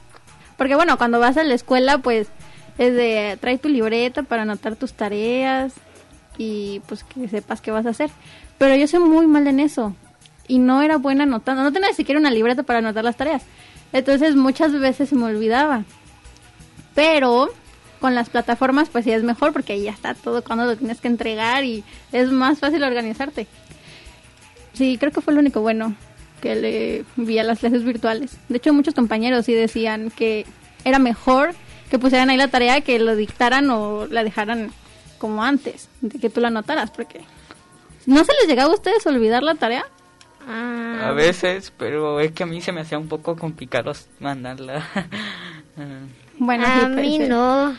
Porque 0.63 0.76
bueno, 0.76 0.97
cuando 0.97 1.19
vas 1.19 1.36
a 1.36 1.43
la 1.43 1.56
escuela, 1.56 1.97
pues 1.97 2.30
es 2.78 2.93
de 2.93 3.38
trae 3.41 3.58
tu 3.58 3.67
libreta 3.67 4.23
para 4.23 4.43
anotar 4.43 4.78
tus 4.78 4.93
tareas 4.93 5.73
y 6.38 6.82
pues 6.88 7.04
que 7.04 7.28
sepas 7.28 7.60
qué 7.60 7.69
vas 7.69 7.86
a 7.86 7.89
hacer. 7.89 8.10
Pero 8.58 8.73
yo 8.78 8.88
soy 8.88 9.02
muy 9.02 9.28
mal 9.28 9.45
en 9.47 9.60
eso. 9.60 9.93
y 10.47 10.60
no 10.60 10.82
era 10.82 10.95
buena 10.95 11.23
anotando, 11.23 11.63
no 11.63 11.73
tenía 11.73 11.89
ni 11.89 11.95
siquiera 11.95 12.17
una 12.17 12.32
libreta 12.32 12.63
para 12.63 12.80
anotar 12.80 13.04
las 13.04 13.17
tareas. 13.17 13.43
Entonces 13.91 14.38
muchas 14.38 14.71
veces 14.71 15.10
se 15.10 15.15
me 15.15 15.26
olvidaba. 15.26 15.84
Pero 16.95 17.49
con 17.99 18.15
las 18.15 18.30
plataformas 18.30 18.88
pues 18.88 19.04
sí 19.04 19.12
es 19.12 19.21
mejor 19.21 19.52
porque 19.52 19.73
ahí 19.73 19.84
ya 19.84 19.91
está 19.91 20.13
todo 20.13 20.45
cuando 20.45 20.63
lo 20.63 20.78
tienes 20.78 21.02
que 21.02 21.10
entregar 21.10 21.65
y 21.65 21.84
es 22.13 22.32
más 22.32 22.60
fácil 22.60 22.82
organizarte. 22.86 23.47
Sí, 24.71 24.97
creo 24.97 25.12
que 25.12 25.19
fue 25.19 25.34
lo 25.34 25.41
único 25.41 25.60
bueno 25.60 25.93
que 26.44 26.56
le 26.56 27.06
vi 27.16 27.40
a 27.40 27.44
las 27.46 27.60
clases 27.60 27.86
virtuales. 27.86 28.38
De 28.50 28.58
hecho 28.58 28.74
muchos 28.74 28.94
compañeros 28.94 29.46
sí 29.46 29.54
decían 29.54 30.12
que 30.12 30.46
era 30.84 31.00
mejor 31.00 31.56
que 31.90 31.98
pusieran 31.98 32.30
ahí 32.30 32.36
la 32.36 32.50
tarea 32.50 32.82
que 32.82 33.00
lo 33.00 33.16
dictaran 33.16 33.70
o 33.70 34.08
la 34.08 34.26
dejaran 34.26 34.72
como 35.20 35.42
antes, 35.42 35.88
de 36.02 36.20
que 36.20 36.30
tú 36.30 36.42
la 36.42 36.50
anotaras, 36.50 36.92
porque 36.92 37.22
¿no 38.06 38.26
se 38.26 38.34
les 38.42 38.50
llegaba 38.50 38.72
a 38.74 38.76
ustedes 38.76 39.08
a 39.08 39.10
olvidar 39.10 39.42
la 39.42 39.56
tarea? 39.56 39.86
A 40.46 41.12
veces, 41.12 41.72
pero 41.78 42.20
es 42.20 42.34
que 42.34 42.44
a 42.44 42.46
mí 42.46 42.60
se 42.60 42.74
me 42.74 42.82
hacía 42.82 42.98
un 43.00 43.08
poco 43.08 43.38
complicado 43.38 43.94
mandarla. 44.20 44.86
Bueno, 46.40 46.66
A 46.66 46.82
sí, 46.82 46.86
mí 46.88 47.18
ser. 47.18 47.30
no. 47.30 47.70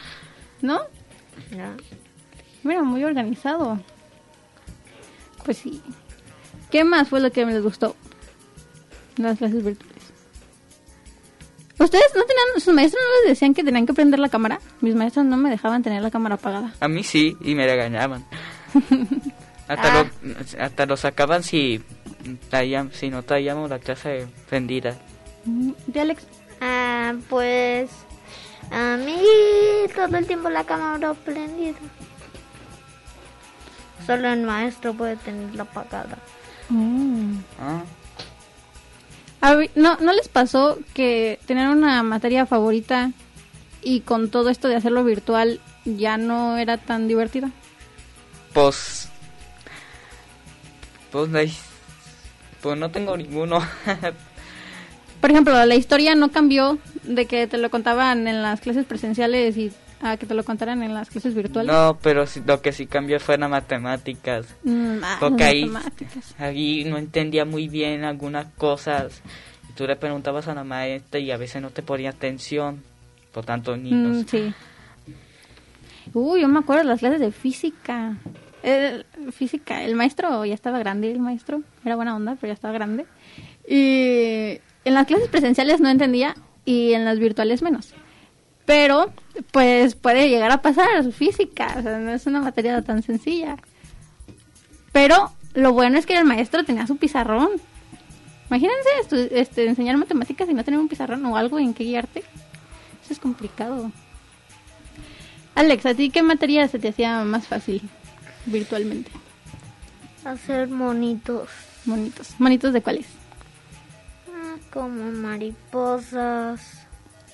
¿No? 0.63 0.79
No. 1.51 1.77
Mira, 2.63 2.83
muy 2.83 3.05
organizado. 3.05 3.81
Pues 5.45 5.59
sí. 5.59 5.83
¿Qué 6.71 6.85
más 6.85 7.09
fue 7.09 7.21
lo 7.21 7.31
que 7.31 7.45
me 7.45 7.53
les 7.53 7.63
gustó? 7.63 7.95
Las 9.17 9.39
clases 9.39 9.65
virtuales. 9.65 10.03
¿Ustedes 11.79 12.05
no 12.15 12.23
tenían, 12.25 12.61
sus 12.61 12.73
maestros 12.75 13.03
no 13.03 13.23
les 13.23 13.31
decían 13.35 13.53
que 13.53 13.65
tenían 13.65 13.85
que 13.87 13.93
prender 13.95 14.21
la 14.21 14.29
cámara? 14.29 14.61
Mis 14.81 14.95
maestros 14.95 15.25
no 15.27 15.37
me 15.37 15.51
dejaban 15.51 15.83
tener 15.83 16.03
la 16.03 16.11
cámara 16.11 16.37
apagada. 16.37 16.73
A 16.81 16.89
mí 16.89 17.03
sí, 17.03 17.37
y 17.41 17.55
me 17.55 17.67
regañaban. 17.67 18.25
hasta, 19.69 20.01
Ah. 20.01 20.05
lo, 20.23 20.63
hasta 20.65 20.87
lo 20.87 20.97
sacaban 20.97 21.43
si, 21.43 21.83
si 22.93 23.11
no 23.11 23.23
traíamos 23.25 23.71
la 23.71 23.81
clase 23.81 24.27
prendida. 24.49 24.97
¿De 25.45 26.01
Alex? 26.01 26.23
Ah, 26.61 27.15
pues 27.29 27.91
a 28.71 28.97
mí 28.97 29.19
todo 29.95 30.17
el 30.17 30.27
tiempo 30.27 30.49
la 30.51 30.65
cámara 30.65 31.13
prendida. 31.15 31.77
Solo 34.07 34.29
el 34.33 34.43
maestro 34.43 34.95
puede 34.95 35.17
tenerla 35.17 35.65
apagada. 35.65 36.19
Ah. 37.61 37.83
¿No, 39.75 39.97
¿No 40.01 40.13
les 40.13 40.29
pasó 40.29 40.79
que 40.95 41.39
tener 41.47 41.69
una 41.69 42.03
materia 42.03 42.47
favorita 42.47 43.13
y 43.83 44.01
con 44.01 44.31
todo 44.31 44.49
esto 44.49 44.69
de 44.69 44.77
hacerlo 44.77 45.05
virtual 45.05 45.61
ya 45.85 46.17
no 46.17 46.57
era 46.57 46.79
tan 46.79 47.09
divertida? 47.09 47.51
Pues. 48.55 49.11
Pues, 51.13 51.29
pues 52.63 52.79
no 52.79 52.91
tengo 52.91 53.17
ninguno. 53.17 53.61
Por 55.21 55.31
ejemplo, 55.31 55.65
la 55.67 55.75
historia 55.75 56.15
no 56.15 56.31
cambió 56.31 56.79
de 57.03 57.27
que 57.27 57.47
te 57.47 57.59
lo 57.59 57.71
contaban 57.71 58.27
en 58.27 58.43
las 58.43 58.61
clases 58.61 58.87
presenciales 58.87 59.57
y 59.59 59.73
a 60.05 60.17
que 60.17 60.27
te 60.27 60.35
lo 60.35 60.45
contaran 60.45 60.83
en 60.83 60.95
las 60.95 61.11
clases 61.11 61.35
virtuales. 61.35 61.73
no, 61.73 61.99
pero 62.03 62.27
sí- 62.27 62.43
lo 62.47 62.61
que 62.63 62.73
sí 62.73 62.87
cambió 62.87 63.19
fue 63.21 63.39
las 63.39 63.51
matemáticas. 63.51 64.47
Mm, 64.65 64.97
ah, 65.03 65.17
Porque 65.21 65.45
ahí, 65.45 65.65
matemáticas. 65.67 66.35
ahí 66.39 66.85
no 66.85 66.99
entendía 66.99 67.45
muy 67.45 67.69
bien 67.69 68.05
algunas 68.05 68.47
cosas. 68.57 69.23
Y 69.71 69.73
tú 69.73 69.87
le 69.87 69.97
preguntabas 69.97 70.47
a 70.49 70.55
la 70.55 70.65
maestra 70.65 71.19
y 71.21 71.31
a 71.31 71.37
veces 71.37 71.61
no 71.63 71.71
te 71.71 71.83
ponía 71.83 72.11
atención. 72.11 72.83
Por 73.33 73.45
tanto, 73.45 73.77
niños. 73.77 74.17
Mm, 74.19 74.29
sí. 74.29 74.55
Uy, 76.13 76.43
yo 76.43 76.49
me 76.49 76.61
acuerdo 76.61 76.83
de 76.83 76.89
las 76.89 77.01
clases 77.01 77.21
de 77.21 77.33
física. 77.33 78.17
Física, 79.33 79.83
el 79.83 79.95
maestro 79.95 80.45
ya 80.45 80.55
estaba 80.55 80.79
grande, 80.79 81.11
el 81.11 81.19
maestro 81.21 81.63
era 81.85 81.97
buena 81.97 82.17
onda, 82.17 82.37
pero 82.41 82.49
ya 82.51 82.55
estaba 82.55 82.73
grande. 82.73 83.05
Y 83.69 84.59
en 84.85 84.95
las 84.95 85.07
clases 85.07 85.29
presenciales 85.29 85.81
no 85.81 85.89
entendía 85.91 86.35
y 86.65 86.93
en 86.95 87.05
las 87.05 87.19
virtuales 87.19 87.61
menos. 87.63 87.93
Pero, 88.65 89.13
pues 89.51 89.95
puede 89.95 90.29
llegar 90.29 90.51
a 90.51 90.63
pasar 90.63 91.13
física, 91.13 91.75
o 91.79 91.83
sea, 91.83 91.99
no 91.99 92.13
es 92.13 92.27
una 92.27 92.41
materia 92.41 92.81
tan 92.83 93.03
sencilla. 93.03 93.57
Pero 94.93 95.33
lo 95.55 95.73
bueno 95.73 95.99
es 95.99 96.07
que 96.07 96.17
el 96.17 96.25
maestro 96.25 96.65
tenía 96.65 96.87
su 96.87 96.97
pizarrón. 96.97 97.51
Imagínense 98.49 99.31
este, 99.33 99.67
enseñar 99.67 99.97
matemáticas 99.97 100.49
y 100.49 100.55
no 100.55 100.65
tener 100.65 100.81
un 100.81 100.89
pizarrón 100.89 101.25
o 101.27 101.37
algo 101.37 101.59
en 101.59 101.75
que 101.75 101.85
guiarte. 101.85 102.21
Eso 103.03 103.13
es 103.13 103.19
complicado. 103.19 103.91
Alex, 105.55 105.87
¿a 105.87 105.95
ti 105.95 106.11
qué 106.11 106.23
materia 106.23 106.67
se 106.69 106.79
te 106.79 106.89
hacía 106.89 107.23
más 107.25 107.47
fácil 107.47 107.83
virtualmente? 108.47 109.11
Hacer 110.25 110.69
monitos. 110.69 111.49
Monitos. 111.85 112.35
¿Monitos 112.39 112.73
de 112.73 112.81
cuáles? 112.81 113.07
Ah, 114.33 114.57
como 114.73 115.11
mariposas 115.13 116.84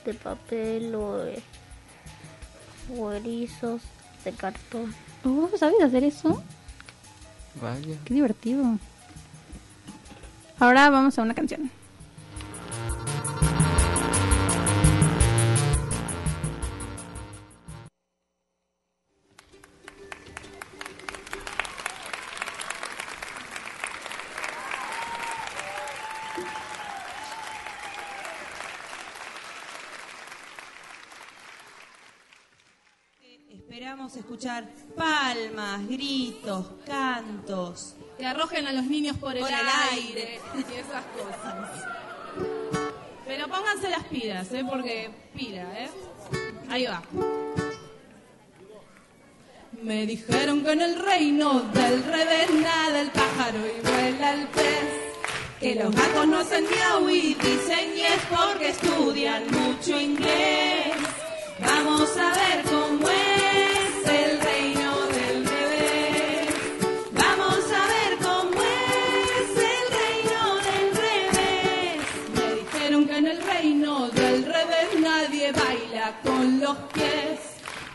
de 0.04 0.14
papel 0.14 0.94
o, 0.94 1.18
de- 1.18 1.42
o 2.96 3.12
erizos 3.12 3.82
de 4.24 4.32
cartón. 4.32 4.94
Oh, 5.24 5.48
¿sabes 5.58 5.80
hacer 5.82 6.04
eso? 6.04 6.42
Vaya. 7.60 7.96
Qué 8.04 8.14
divertido. 8.14 8.64
Ahora 10.58 10.90
vamos 10.90 11.18
a 11.18 11.22
una 11.22 11.34
canción. 11.34 11.70
Esperamos 34.00 34.16
escuchar 34.16 34.66
palmas, 34.96 35.86
gritos, 35.86 36.64
cantos. 36.86 37.96
Que 38.16 38.24
arrojen 38.24 38.66
a 38.66 38.72
los 38.72 38.84
niños 38.84 39.18
por 39.18 39.36
el, 39.36 39.42
Por 39.42 39.50
el 39.50 39.66
aire, 39.92 40.40
y 40.56 40.72
esas 40.72 41.04
cosas. 41.04 41.84
Pero 43.26 43.46
pónganse 43.48 43.90
las 43.90 44.04
pilas, 44.04 44.50
¿eh? 44.54 44.64
Porque 44.66 45.10
pila, 45.36 45.64
¿eh? 45.78 45.90
Ahí 46.70 46.86
va. 46.86 47.02
Me 49.82 50.06
dijeron 50.06 50.64
que 50.64 50.72
en 50.72 50.80
el 50.80 50.98
reino 50.98 51.60
del 51.60 52.02
revés 52.02 52.50
nada 52.54 53.02
el 53.02 53.10
pájaro 53.10 53.58
y 53.58 53.86
vuela 53.86 54.32
el 54.32 54.46
pez. 54.46 55.12
Que 55.60 55.74
los 55.74 55.94
gatos 55.94 56.26
no 56.26 56.38
hacen 56.38 56.64
miau 56.64 57.06
y 57.10 57.34
dicen 57.34 57.90
porque 58.34 58.70
estudian 58.70 59.44
mucho 59.50 60.00
inglés. 60.00 60.96
Vamos 61.60 62.16
a 62.16 62.32
ver 62.32 62.64
cómo 62.64 62.79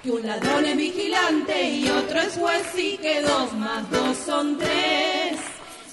Que 0.04 0.12
un 0.12 0.28
ladrón 0.28 0.66
es 0.66 0.76
vigilante 0.76 1.70
y 1.70 1.90
otro 1.90 2.20
es 2.20 2.34
juez 2.34 2.68
y 2.78 2.98
que 2.98 3.22
dos 3.22 3.54
más 3.54 3.90
dos 3.90 4.18
son 4.18 4.58
tres. 4.58 5.40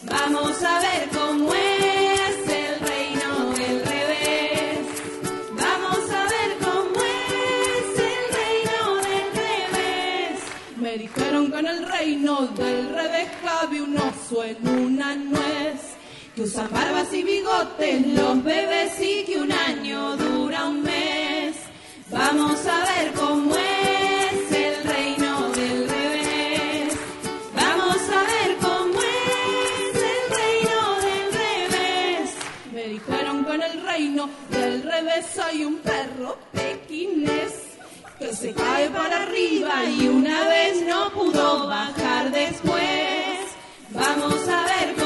Vamos 0.02 0.60
a 0.64 0.80
ver 0.80 1.08
cómo 1.14 1.54
es 1.54 2.48
el 2.48 2.80
reino 2.80 3.50
del 3.52 3.84
revés. 3.86 4.78
Vamos 5.52 6.10
a 6.10 6.24
ver 6.24 6.58
cómo 6.60 7.00
es 7.04 8.00
el 8.10 8.24
reino 8.40 8.96
del 8.96 9.28
revés. 9.44 10.40
Me 10.76 10.98
dijeron 10.98 11.52
que 11.52 11.58
en 11.58 11.66
el 11.68 11.88
reino 11.88 12.46
del 12.48 12.88
revés 12.94 13.28
cabe 13.44 13.80
un 13.80 13.96
oso 13.96 14.42
en 14.42 14.68
una 14.68 15.14
nuez. 15.14 15.80
Que 16.34 16.42
usan 16.42 16.68
barbas 16.72 17.12
y 17.12 17.22
bigotes 17.22 18.06
los 18.08 18.42
bebés 18.42 19.00
y 19.00 19.24
que 19.24 19.38
un 19.38 19.52
año 19.52 20.16
dura 20.16 20.66
un 20.66 20.82
mes. 20.82 20.91
Vamos 22.34 22.66
a 22.66 22.78
ver 22.86 23.12
cómo 23.12 23.54
es 23.54 24.52
el 24.52 24.84
reino 24.84 25.50
del 25.50 25.86
revés. 25.86 26.94
Vamos 27.54 28.02
a 28.08 28.20
ver 28.32 28.56
cómo 28.58 28.98
es 29.02 29.96
el 30.12 30.24
reino 30.40 30.78
del 31.08 31.26
revés. 31.42 32.30
Me 32.72 32.84
dijeron 32.84 33.44
que 33.44 33.52
en 33.52 33.62
el 33.62 33.82
reino 33.82 34.30
del 34.48 34.82
revés 34.82 35.38
hay 35.40 35.64
un 35.64 35.76
perro 35.80 36.38
pequinés 36.52 37.52
que 38.18 38.34
se 38.34 38.54
cae 38.54 38.88
para 38.88 39.24
arriba 39.24 39.84
y 39.84 40.08
una 40.08 40.48
vez 40.48 40.86
no 40.86 41.10
pudo 41.10 41.66
bajar 41.68 42.30
después. 42.30 43.40
Vamos 43.90 44.48
a 44.48 44.64
ver 44.64 45.01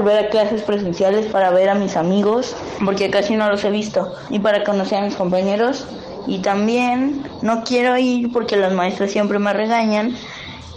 volver 0.00 0.26
a 0.26 0.28
clases 0.30 0.62
presenciales 0.62 1.26
para 1.26 1.50
ver 1.50 1.68
a 1.68 1.74
mis 1.74 1.96
amigos, 1.96 2.56
porque 2.84 3.10
casi 3.10 3.36
no 3.36 3.48
los 3.50 3.64
he 3.64 3.70
visto, 3.70 4.14
y 4.30 4.38
para 4.38 4.64
conocer 4.64 4.98
a 4.98 5.02
mis 5.02 5.14
compañeros. 5.14 5.86
Y 6.26 6.38
también 6.38 7.22
no 7.42 7.64
quiero 7.64 7.96
ir 7.96 8.32
porque 8.32 8.56
las 8.56 8.72
maestras 8.72 9.10
siempre 9.10 9.38
me 9.38 9.52
regañan 9.52 10.14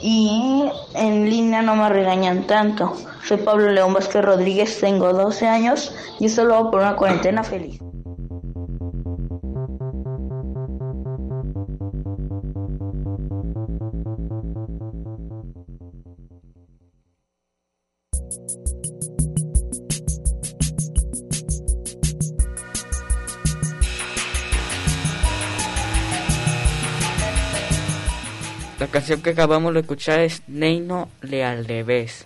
y 0.02 0.66
en 0.96 1.30
línea 1.30 1.62
no 1.62 1.76
me 1.76 1.90
regañan 1.90 2.44
tanto. 2.44 2.96
Soy 3.26 3.38
Pablo 3.38 3.72
León 3.72 3.94
Vázquez 3.94 4.24
Rodríguez, 4.24 4.80
tengo 4.80 5.14
12 5.14 5.48
años 5.48 5.94
y 6.20 6.26
esto 6.26 6.44
lo 6.46 6.56
hago 6.56 6.72
por 6.72 6.82
una 6.82 6.96
cuarentena 6.96 7.44
feliz. 7.44 7.83
Canción 29.14 29.22
que 29.22 29.30
acabamos 29.30 29.74
de 29.74 29.82
escuchar 29.82 30.20
es 30.22 30.42
Neino 30.48 31.08
Leal 31.22 31.66
Revés. 31.66 32.26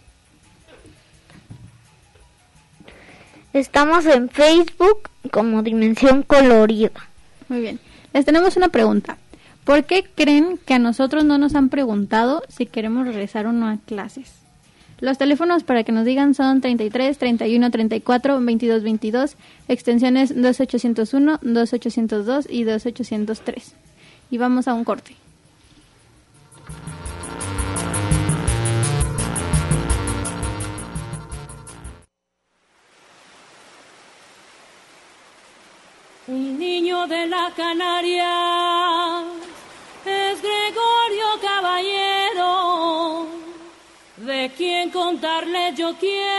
Estamos 3.51 4.05
en 4.05 4.29
Facebook 4.29 5.09
como 5.31 5.63
Dimensión 5.63 6.23
Colorida. 6.23 6.91
Muy 7.49 7.61
bien. 7.61 7.79
Les 8.13 8.23
tenemos 8.23 8.55
una 8.55 8.69
pregunta. 8.69 9.17
¿Por 9.65 9.83
qué 9.83 10.05
creen 10.15 10.57
que 10.65 10.75
a 10.75 10.79
nosotros 10.79 11.25
no 11.25 11.37
nos 11.37 11.55
han 11.55 11.67
preguntado 11.69 12.43
si 12.47 12.65
queremos 12.65 13.05
regresar 13.05 13.47
o 13.47 13.51
no 13.51 13.67
a 13.67 13.77
clases? 13.85 14.31
Los 15.01 15.17
teléfonos 15.17 15.63
para 15.63 15.83
que 15.83 15.91
nos 15.91 16.05
digan 16.05 16.35
son 16.35 16.61
33 16.61 17.17
31 17.17 17.69
34 17.69 18.39
22 18.39 18.83
22, 18.83 19.35
extensiones 19.67 20.41
2801, 20.41 21.39
2802 21.41 22.47
y 22.49 22.63
2803. 22.63 23.75
Y 24.31 24.37
vamos 24.37 24.67
a 24.67 24.73
un 24.73 24.85
corte. 24.85 25.26
De 37.07 37.25
la 37.25 37.51
Canaria. 37.55 39.23
Es 40.05 40.41
Gregorio 40.41 41.39
Caballero, 41.41 43.27
de 44.17 44.51
quien 44.57 44.89
contarle 44.89 45.73
yo 45.73 45.95
quiero 45.97 46.36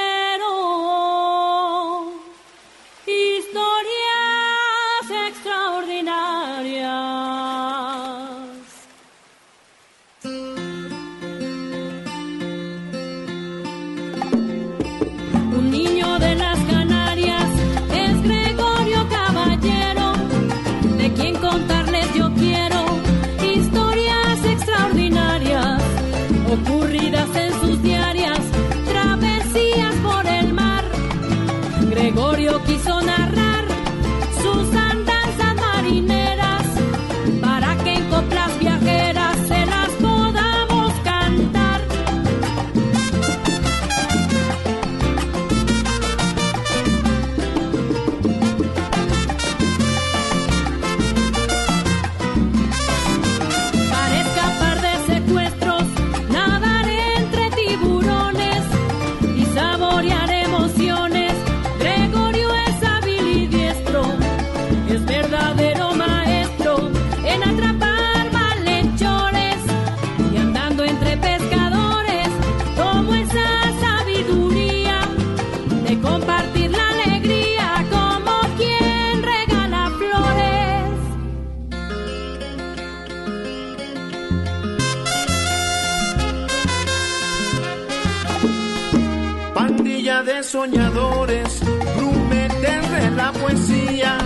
soñadores, 90.68 91.61
grumetes 91.96 92.90
de 92.90 93.11
la 93.12 93.33
poesía, 93.33 94.18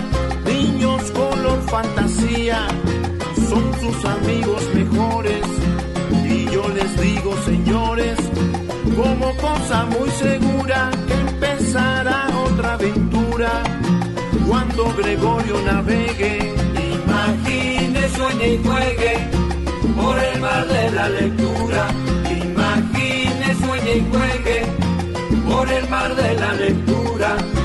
niños 0.45 1.01
color 1.11 1.61
fantasía, 1.69 2.67
son 3.49 3.63
sus 3.79 4.05
amigos 4.05 4.63
mejores. 4.73 5.45
Y 6.25 6.45
yo 6.51 6.67
les 6.69 7.01
digo, 7.01 7.35
señores, 7.45 8.17
como 8.95 9.35
cosa 9.37 9.85
muy 9.85 10.09
segura 10.11 10.91
que 11.07 11.13
empezará 11.13 12.27
otra 12.45 12.73
aventura 12.73 13.51
cuando 14.47 14.93
Gregorio 14.95 15.61
navegue. 15.65 16.53
Imagine, 16.93 18.09
sueñe 18.09 18.53
y 18.53 18.63
juegue 18.63 19.29
por 19.95 20.19
el 20.19 20.41
mar 20.41 20.67
de 20.67 20.91
la 20.91 21.09
lectura. 21.09 21.87
Imagine, 22.29 23.55
sueñe 23.65 23.97
y 23.97 24.05
juegue 24.11 24.62
por 25.63 25.71
el 25.71 25.87
mar 25.87 26.13
de 26.13 26.35
la 26.35 26.53
lectura. 26.53 27.62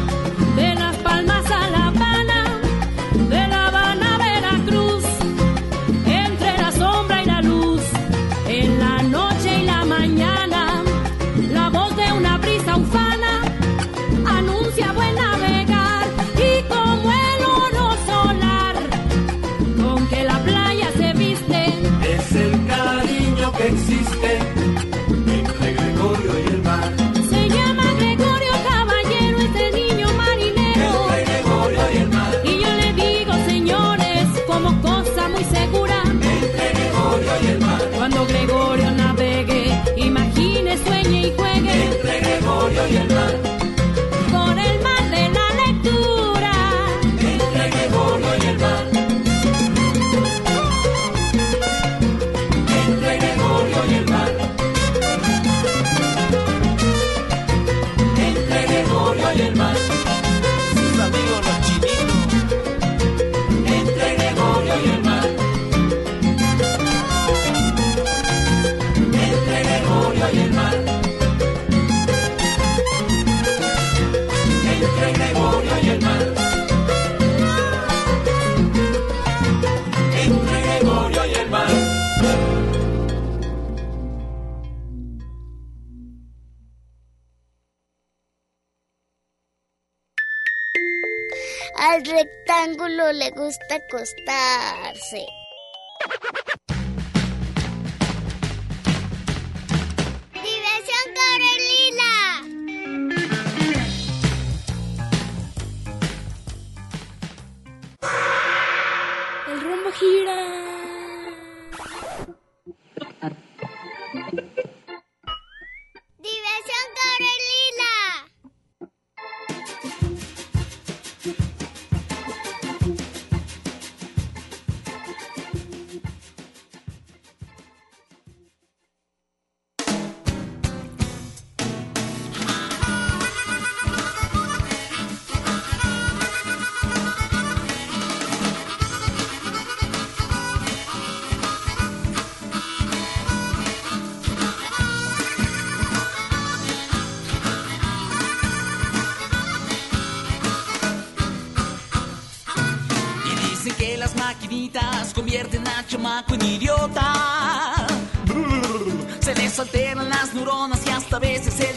Mama. 43.09 43.48
Rectángulo 92.59 93.13
le 93.13 93.31
gusta 93.31 93.77
acostarse. 93.77 95.27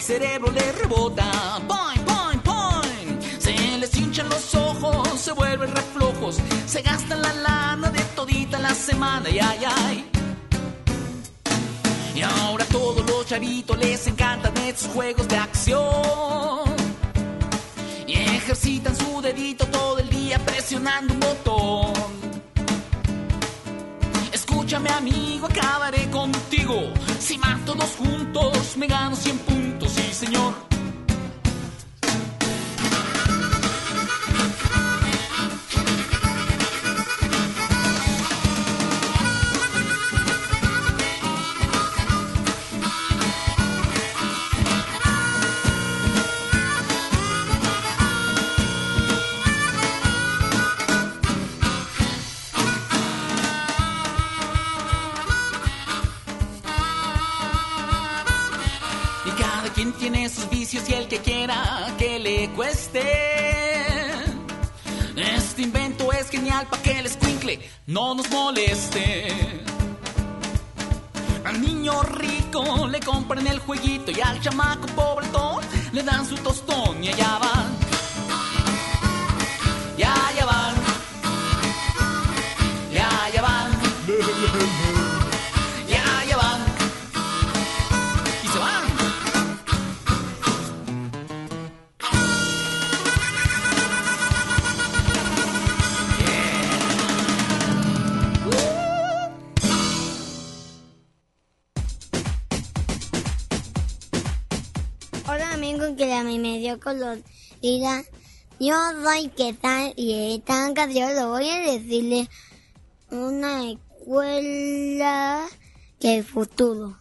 El 0.02 0.06
cerebro 0.06 0.52
le 0.52 0.72
rebota. 0.72 1.60
Boing, 1.68 2.04
boing, 2.06 2.42
boing. 2.44 3.20
Se 3.40 3.54
les 3.78 3.96
hinchan 3.96 4.28
los 4.30 4.56
ojos, 4.56 5.08
se 5.20 5.32
vuelven 5.32 5.74
reflojos. 5.76 6.38
Se 6.66 6.82
gastan 6.82 7.22
la 7.22 7.34
lana 7.34 7.90
de 7.92 8.02
todita 8.16 8.58
la 8.58 8.74
semana. 8.74 9.30
Y 9.30 9.40
ay, 9.40 9.60
ay. 9.66 10.10
Y 12.16 12.22
ahora 12.22 12.64
a 12.64 12.68
todos 12.68 13.06
los 13.06 13.26
chavitos 13.28 13.78
les 13.78 14.08
encantan 14.08 14.58
estos 14.58 14.92
juegos 14.92 15.28
de 15.28 15.38
acción. 15.38 16.76
Y 18.08 18.14
ejercitan 18.14 18.96
su 18.96 19.22
dedito 19.22 19.66
todo 19.68 20.00
el 20.00 20.10
día 20.10 20.40
presionando 20.40 21.14
un 21.14 21.20
botón. 21.20 22.21
Escúchame 24.72 24.90
amigo, 24.92 25.48
acabaré 25.48 26.10
contigo. 26.10 26.94
Si 27.20 27.38
más 27.38 27.60
todos 27.66 27.90
juntos 27.98 28.78
me 28.78 28.88
gano 28.88 29.18
100 29.18 29.38
puntos, 29.40 29.92
sí 29.92 30.14
señor. 30.14 30.71
No 67.92 68.16
nos 68.16 68.30
moleste. 68.32 69.28
Al 71.44 71.62
niño 71.62 72.02
rico 72.04 72.88
le 72.88 73.02
compran 73.02 73.46
el 73.48 73.60
jueguito 73.60 74.12
y 74.12 74.22
al 74.22 74.40
chamaco 74.40 74.88
pobretón 74.96 75.62
le 75.92 76.02
dan 76.02 76.26
su 76.26 76.36
tostón 76.36 77.04
y 77.04 77.10
allá 77.10 77.40
van. 77.40 77.81
Colorida. 106.80 108.04
Yo 108.60 108.76
soy 109.04 109.30
qué 109.30 109.54
tal 109.54 109.94
y 109.96 110.36
esta 110.36 110.72
canción 110.74 111.16
lo 111.16 111.30
voy 111.30 111.50
a 111.50 111.60
decirle 111.62 112.30
una 113.10 113.72
escuela 113.72 115.48
que 116.00 116.18
el 116.18 116.24
futuro. 116.24 116.98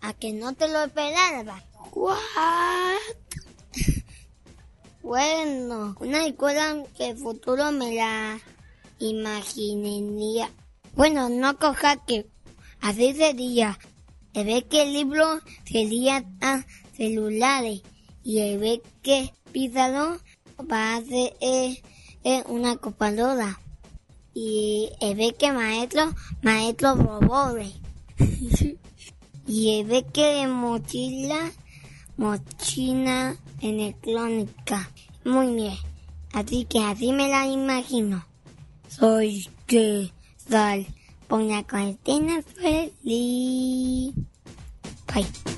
A 0.00 0.12
que 0.12 0.32
no 0.32 0.52
te 0.54 0.68
lo 0.68 0.84
esperaba. 0.84 1.64
What? 1.92 2.98
bueno, 5.02 5.96
una 5.98 6.26
escuela 6.26 6.84
que 6.96 7.10
el 7.10 7.18
futuro 7.18 7.72
me 7.72 7.94
la 7.94 8.40
imaginaría. 8.98 10.50
Bueno, 10.94 11.28
no 11.28 11.58
coja 11.58 11.96
que 12.04 12.26
así 12.80 13.14
sería. 13.14 13.78
Se 14.32 14.44
ve 14.44 14.64
que 14.68 14.82
el 14.82 14.92
libro 14.92 15.40
sería 15.64 16.24
a 16.40 16.64
celulares 16.96 17.82
y 18.24 18.38
se 18.38 18.58
ve 18.58 18.82
que 19.02 19.32
Pizarro 19.52 20.18
va 20.70 20.96
a 20.96 21.02
ser 21.02 21.36
eh, 21.40 21.82
eh, 22.24 22.42
una 22.48 22.78
y 24.34 24.88
se 24.98 25.14
ve 25.14 25.34
que 25.38 25.52
maestro, 25.52 26.14
maestro 26.42 26.96
robores 26.96 27.72
y 29.46 29.76
se 29.76 29.84
ve 29.84 30.04
que 30.12 30.46
mochila, 30.48 31.52
mochila 32.16 33.36
electrónica. 33.60 34.90
Muy 35.24 35.54
bien, 35.54 35.76
así 36.32 36.64
que 36.64 36.80
así 36.80 37.12
me 37.12 37.28
la 37.28 37.46
imagino. 37.46 38.24
Soy 38.88 39.48
que 39.66 40.10
sal, 40.36 40.86
pon 41.28 41.48
la 41.48 41.62
cuarentena 41.62 42.42
feliz. 42.42 44.14
Bye. 45.12 45.53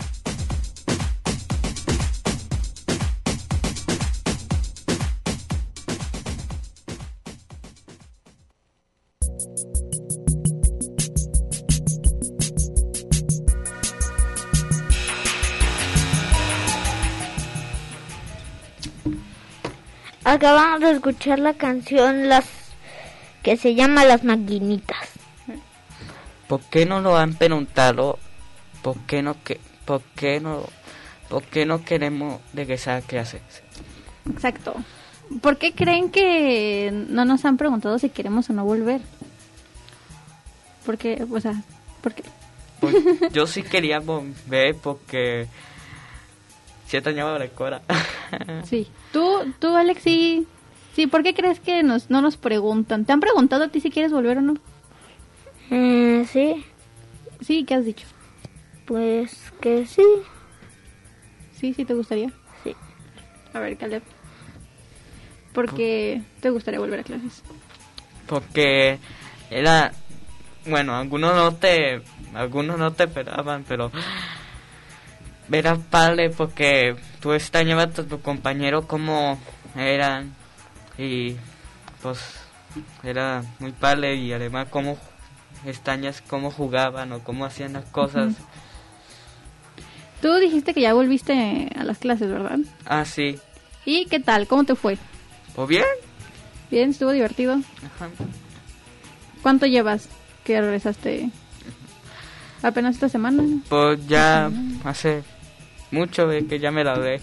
Acabamos 20.26 20.80
de 20.80 20.90
escuchar 20.90 21.38
la 21.38 21.54
canción 21.54 22.28
las 22.28 22.46
que 23.44 23.56
se 23.56 23.76
llama 23.76 24.04
Las 24.04 24.24
Maquinitas. 24.24 25.08
¿Por 26.48 26.62
qué 26.62 26.84
no 26.84 27.00
lo 27.00 27.16
han 27.16 27.34
preguntado? 27.34 28.18
¿Por 28.82 28.98
qué 29.06 29.22
no 29.22 29.40
que 29.44 29.60
por 29.84 30.02
qué 30.16 30.40
no 30.40 30.64
por 31.28 31.44
qué 31.44 31.64
no 31.64 31.84
queremos 31.84 32.40
regresar 32.54 32.96
a 32.96 33.06
clases? 33.06 33.40
Exacto. 34.28 34.74
¿Por 35.40 35.58
qué 35.58 35.74
creen 35.74 36.10
que 36.10 36.90
no 37.08 37.24
nos 37.24 37.44
han 37.44 37.56
preguntado 37.56 37.96
si 38.00 38.08
queremos 38.08 38.50
o 38.50 38.52
no 38.52 38.64
volver? 38.64 39.02
Porque, 40.84 41.24
o 41.30 41.40
sea, 41.40 41.62
¿por 42.00 42.14
qué? 42.14 42.24
Pues, 42.80 42.96
yo 43.32 43.46
sí 43.46 43.62
quería 43.62 44.00
volver 44.00 44.74
porque 44.74 45.46
se 46.86 46.98
extrañaba 46.98 47.38
la 47.38 47.46
escuela. 47.46 47.82
Sí. 48.64 48.88
Tú, 49.12 49.52
tú, 49.58 49.74
Alex, 49.76 50.02
sí. 50.02 50.46
Sí, 50.94 51.06
¿por 51.06 51.22
qué 51.22 51.34
crees 51.34 51.60
que 51.60 51.82
nos, 51.82 52.10
no 52.10 52.22
nos 52.22 52.36
preguntan? 52.36 53.04
¿Te 53.04 53.12
han 53.12 53.20
preguntado 53.20 53.64
a 53.64 53.68
ti 53.68 53.80
si 53.80 53.90
quieres 53.90 54.12
volver 54.12 54.38
o 54.38 54.40
no? 54.40 54.54
Mm, 55.70 56.24
sí. 56.24 56.64
Sí, 57.40 57.64
¿qué 57.64 57.74
has 57.74 57.84
dicho? 57.84 58.06
Pues 58.86 59.52
que 59.60 59.86
sí. 59.86 60.04
Sí, 61.52 61.74
sí, 61.74 61.84
te 61.84 61.94
gustaría. 61.94 62.32
Sí. 62.64 62.74
A 63.52 63.60
ver, 63.60 63.76
Caleb. 63.76 64.02
¿Por 65.52 65.74
qué 65.74 66.22
te 66.40 66.50
gustaría 66.50 66.80
volver 66.80 67.00
a 67.00 67.02
clases? 67.02 67.42
Porque 68.26 68.98
era, 69.50 69.92
bueno, 70.66 70.94
algunos 70.96 71.34
no 71.34 71.54
te, 71.54 72.02
algunos 72.34 72.78
no 72.78 72.92
te 72.92 73.04
esperaban, 73.04 73.64
pero 73.66 73.90
era 75.50 75.76
padre 75.76 76.30
porque 76.30 76.96
tú 77.20 77.32
extrañabas 77.32 77.98
a 77.98 78.04
tu 78.04 78.20
compañero 78.20 78.86
como 78.86 79.38
eran 79.76 80.34
y 80.98 81.36
pues 82.02 82.18
era 83.02 83.44
muy 83.58 83.72
padre 83.72 84.16
y 84.16 84.32
además 84.32 84.68
cómo 84.70 84.98
extrañas 85.64 86.22
cómo 86.26 86.50
jugaban 86.50 87.12
o 87.12 87.20
cómo 87.20 87.44
hacían 87.44 87.74
las 87.74 87.84
cosas. 87.86 88.34
Tú 90.20 90.34
dijiste 90.36 90.74
que 90.74 90.80
ya 90.80 90.94
volviste 90.94 91.68
a 91.76 91.84
las 91.84 91.98
clases, 91.98 92.30
¿verdad? 92.30 92.58
Ah, 92.84 93.04
sí. 93.04 93.38
¿Y 93.84 94.06
qué 94.06 94.18
tal? 94.18 94.46
¿Cómo 94.46 94.64
te 94.64 94.74
fue? 94.74 94.98
Pues 95.54 95.68
bien. 95.68 95.84
Bien, 96.70 96.90
estuvo 96.90 97.12
divertido. 97.12 97.54
Ajá. 97.54 98.08
¿Cuánto 99.42 99.66
llevas 99.66 100.08
que 100.44 100.60
regresaste? 100.60 101.30
¿Apenas 102.62 102.94
esta 102.94 103.08
semana? 103.08 103.44
Pues 103.68 104.04
ya 104.08 104.50
hace 104.84 105.22
mucho 105.90 106.26
de 106.26 106.46
que 106.46 106.58
ya 106.58 106.70
me 106.70 106.84
la 106.84 106.94
ve. 106.98 107.20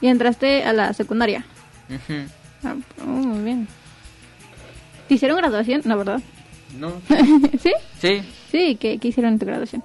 ¿Y 0.00 0.08
entraste 0.08 0.64
a 0.64 0.72
la 0.72 0.92
secundaria? 0.92 1.44
Ah, 2.64 2.74
oh, 3.02 3.06
muy 3.06 3.44
bien. 3.44 3.68
¿Te 5.08 5.14
hicieron 5.14 5.36
graduación? 5.38 5.82
No, 5.84 5.96
¿verdad? 5.98 6.20
No. 6.78 6.92
¿Sí? 7.60 7.72
Sí, 8.00 8.22
Sí, 8.50 8.76
¿qué, 8.80 8.98
qué 8.98 9.08
hicieron 9.08 9.32
en 9.34 9.38
tu 9.38 9.46
graduación? 9.46 9.82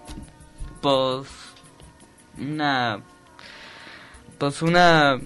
pues 0.82 1.28
una 2.38 2.99
pues 4.38 4.61
una 4.61 5.20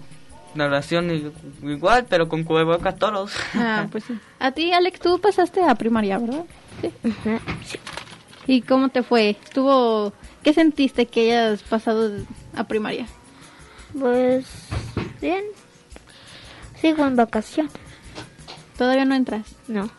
narración 0.55 1.11
i- 1.11 1.31
igual 1.69 2.05
pero 2.09 2.29
con 2.29 2.43
cubrebocas 2.43 2.97
todos. 2.97 3.33
Ah, 3.55 3.87
pues 3.91 4.03
sí. 4.05 4.17
A 4.39 4.51
ti, 4.51 4.71
Alex, 4.71 4.99
tú 4.99 5.19
pasaste 5.19 5.61
a 5.63 5.75
primaria, 5.75 6.17
¿verdad? 6.19 6.45
Sí. 6.81 6.89
¿Y 8.47 8.61
cómo 8.61 8.89
te 8.89 9.03
fue? 9.03 9.31
¿Estuvo... 9.31 10.13
¿Qué 10.43 10.53
sentiste 10.53 11.05
que 11.05 11.37
hayas 11.37 11.61
pasado 11.61 12.11
a 12.55 12.63
primaria? 12.63 13.07
Pues 13.97 14.45
bien. 15.21 15.43
Sigo 16.79 17.05
en 17.05 17.15
vacaciones. 17.15 17.71
¿Todavía 18.77 19.05
no 19.05 19.13
entras? 19.13 19.45
No. 19.67 19.89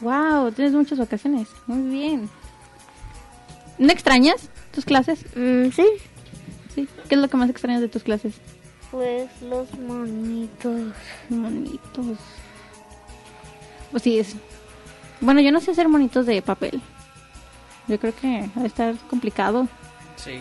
Wow, 0.00 0.50
tienes 0.52 0.72
muchas 0.72 0.98
vacaciones. 0.98 1.48
Muy 1.66 1.90
bien. 1.90 2.30
¿No 3.78 3.92
extrañas 3.92 4.48
tus 4.72 4.84
clases? 4.84 5.24
Mm, 5.36 5.70
sí. 5.70 5.86
Sí. 6.74 6.88
¿Qué 7.08 7.14
es 7.14 7.20
lo 7.20 7.28
que 7.28 7.36
más 7.36 7.50
extrañas 7.50 7.82
de 7.82 7.88
tus 7.88 8.02
clases? 8.02 8.34
Pues 8.90 9.28
los 9.42 9.78
monitos. 9.78 10.94
Monitos. 11.28 12.18
Pues 13.90 14.02
sí, 14.02 14.18
es... 14.18 14.34
Bueno, 15.20 15.40
yo 15.40 15.52
no 15.52 15.60
sé 15.60 15.72
hacer 15.72 15.88
monitos 15.88 16.24
de 16.24 16.40
papel. 16.40 16.80
Yo 17.88 17.98
creo 17.98 18.14
que 18.14 18.48
va 18.56 18.62
a 18.62 18.66
estar 18.66 18.94
complicado. 19.08 19.68
Sí. 20.16 20.40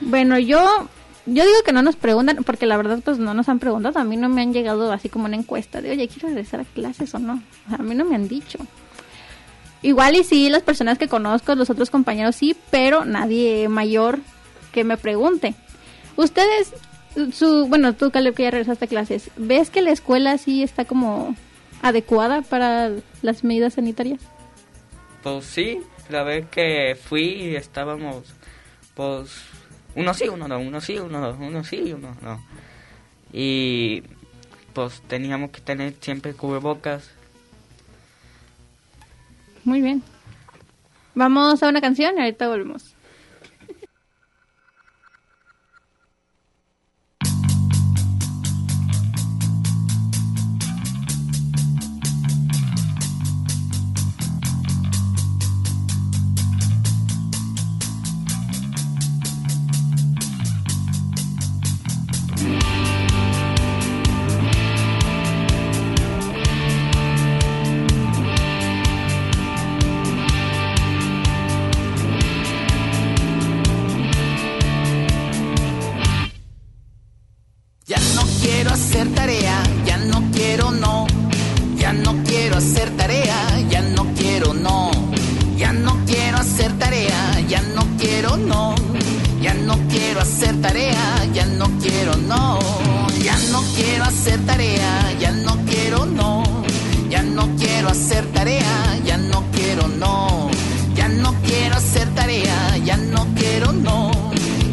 Bueno, 0.00 0.38
yo 0.38 0.88
yo 1.30 1.44
digo 1.44 1.62
que 1.64 1.72
no 1.72 1.82
nos 1.82 1.96
preguntan, 1.96 2.42
porque 2.44 2.66
la 2.66 2.76
verdad 2.76 3.00
pues 3.04 3.18
no 3.18 3.34
nos 3.34 3.48
han 3.48 3.58
preguntado. 3.58 3.98
A 3.98 4.04
mí 4.04 4.16
no 4.16 4.28
me 4.28 4.40
han 4.40 4.52
llegado 4.52 4.90
así 4.92 5.08
como 5.08 5.26
una 5.26 5.36
encuesta 5.36 5.82
de, 5.82 5.90
oye, 5.90 6.08
¿quiero 6.08 6.28
regresar 6.28 6.60
a 6.60 6.64
clases 6.64 7.14
o 7.14 7.18
no? 7.18 7.42
O 7.66 7.68
sea, 7.68 7.78
a 7.78 7.82
mí 7.82 7.94
no 7.94 8.04
me 8.04 8.14
han 8.14 8.28
dicho. 8.28 8.58
Igual 9.82 10.16
y 10.16 10.24
sí, 10.24 10.48
las 10.48 10.62
personas 10.62 10.98
que 10.98 11.06
conozco, 11.06 11.54
los 11.54 11.70
otros 11.70 11.90
compañeros 11.90 12.34
sí, 12.34 12.56
pero 12.70 13.04
nadie 13.04 13.68
mayor 13.68 14.18
que 14.72 14.84
me 14.84 14.96
pregunte. 14.96 15.54
Ustedes, 16.16 16.72
su, 17.32 17.66
bueno, 17.68 17.94
tú 17.94 18.10
Caleb 18.10 18.34
que 18.34 18.44
ya 18.44 18.50
regresaste 18.50 18.86
a 18.86 18.88
clases, 18.88 19.30
¿ves 19.36 19.70
que 19.70 19.82
la 19.82 19.90
escuela 19.90 20.38
sí 20.38 20.62
está 20.62 20.84
como 20.84 21.36
adecuada 21.82 22.42
para 22.42 22.90
las 23.22 23.44
medidas 23.44 23.74
sanitarias? 23.74 24.20
Pues 25.22 25.44
sí, 25.44 25.80
la 26.10 26.22
vez 26.22 26.48
que 26.50 26.96
fui 27.00 27.56
estábamos 27.56 28.34
pues 28.94 29.42
uno 29.94 30.14
sí, 30.14 30.28
uno 30.28 30.48
no, 30.48 30.58
uno 30.58 30.80
sí, 30.80 30.98
uno 30.98 31.20
no, 31.20 31.46
uno 31.46 31.64
sí, 31.64 31.92
uno 31.92 32.16
no. 32.20 32.42
Y 33.32 34.02
pues 34.72 35.00
teníamos 35.02 35.50
que 35.50 35.60
tener 35.60 35.94
siempre 36.00 36.34
cubrebocas. 36.34 37.10
Muy 39.64 39.80
bien. 39.80 40.02
Vamos 41.14 41.62
a 41.62 41.68
una 41.68 41.80
canción 41.80 42.16
y 42.16 42.20
ahorita 42.20 42.48
volvemos. 42.48 42.87
Hacer 97.90 98.24
tarea, 98.32 98.98
ya 99.04 99.16
no 99.16 99.42
quiero 99.52 99.88
no. 99.88 100.50
Ya 100.94 101.08
no 101.08 101.34
quiero 101.42 101.76
hacer 101.76 102.08
tarea, 102.14 102.76
ya 102.84 102.96
no 102.96 103.26
quiero 103.34 103.72
no. 103.72 104.10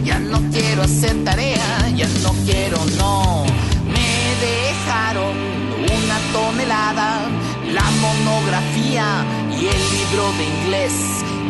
Ya 0.03 0.19
no 0.19 0.39
quiero 0.51 0.83
hacer 0.83 1.23
tarea, 1.23 1.89
ya 1.95 2.07
no 2.23 2.33
quiero 2.45 2.77
no. 2.97 3.45
Me 3.93 4.09
dejaron 4.45 5.35
una 5.79 6.17
tonelada, 6.33 7.21
la 7.73 7.89
monografía 8.01 9.25
y 9.51 9.67
el 9.67 9.83
libro 9.97 10.31
de 10.37 10.45
inglés. 10.45 10.93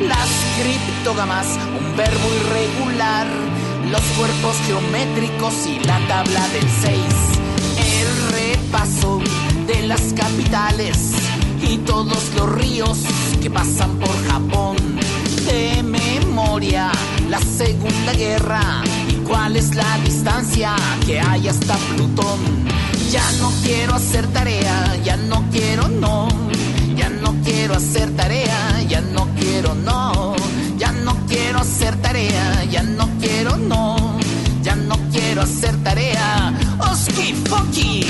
Las 0.08 0.30
criptogamas, 0.60 1.48
un 1.80 1.96
verbo 1.96 2.28
irregular, 2.42 3.28
los 3.90 4.02
cuerpos 4.18 4.56
geométricos 4.68 5.66
y 5.68 5.80
la 5.80 6.00
tabla 6.08 6.48
del 6.50 6.68
6. 6.82 7.00
El 7.78 8.34
repaso 8.34 9.22
de 9.68 9.88
las 9.88 10.14
capitales 10.14 11.16
y 11.62 11.78
todos 11.80 12.34
los 12.36 12.52
ríos 12.54 13.00
que 13.42 13.50
pasan 13.50 13.98
por 13.98 14.28
Japón. 14.28 14.76
De 15.46 15.84
memoria, 15.84 16.92
la 17.30 17.40
Segunda 17.40 18.14
Guerra 18.14 18.84
y 19.10 19.14
cuál 19.28 19.56
es 19.56 19.76
la 19.76 19.98
distancia 20.04 20.76
que 21.06 21.20
hay 21.20 21.48
hasta 21.48 21.76
Plutón. 21.96 22.40
Ya 23.12 23.24
no 23.40 23.52
quiero 23.64 23.96
hacer 23.96 24.28
tarea, 24.28 24.98
ya 25.04 25.18
no 25.18 25.44
quiero 25.52 25.88
no. 25.88 26.28
Ya 26.96 27.10
no 27.10 27.36
quiero 27.44 27.76
hacer 27.76 28.16
tarea, 28.16 28.82
ya 28.88 29.02
no 29.02 29.28
quiero 29.40 29.76
no. 29.76 30.36
Ya 30.78 30.92
no 30.92 31.16
quiero 31.28 31.60
hacer 31.60 31.96
tarea, 32.02 32.64
ya 32.66 32.84
no 32.84 33.08
quiero 33.20 33.56
no. 33.58 34.18
Ya 34.64 34.76
no 34.76 34.96
quiero 35.12 35.44
hacer 35.44 35.76
tarea. 35.84 36.54
Oski 36.80 37.34
Foki. 37.48 38.06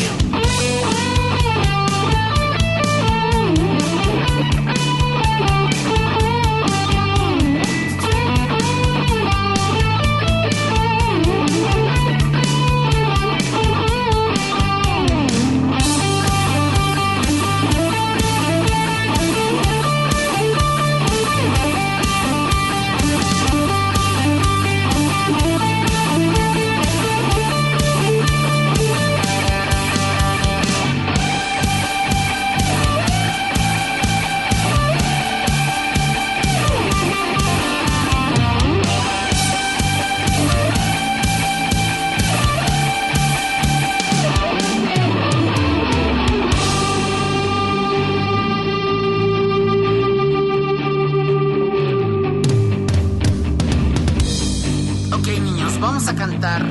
A 56.08 56.14
cantar. 56.16 56.64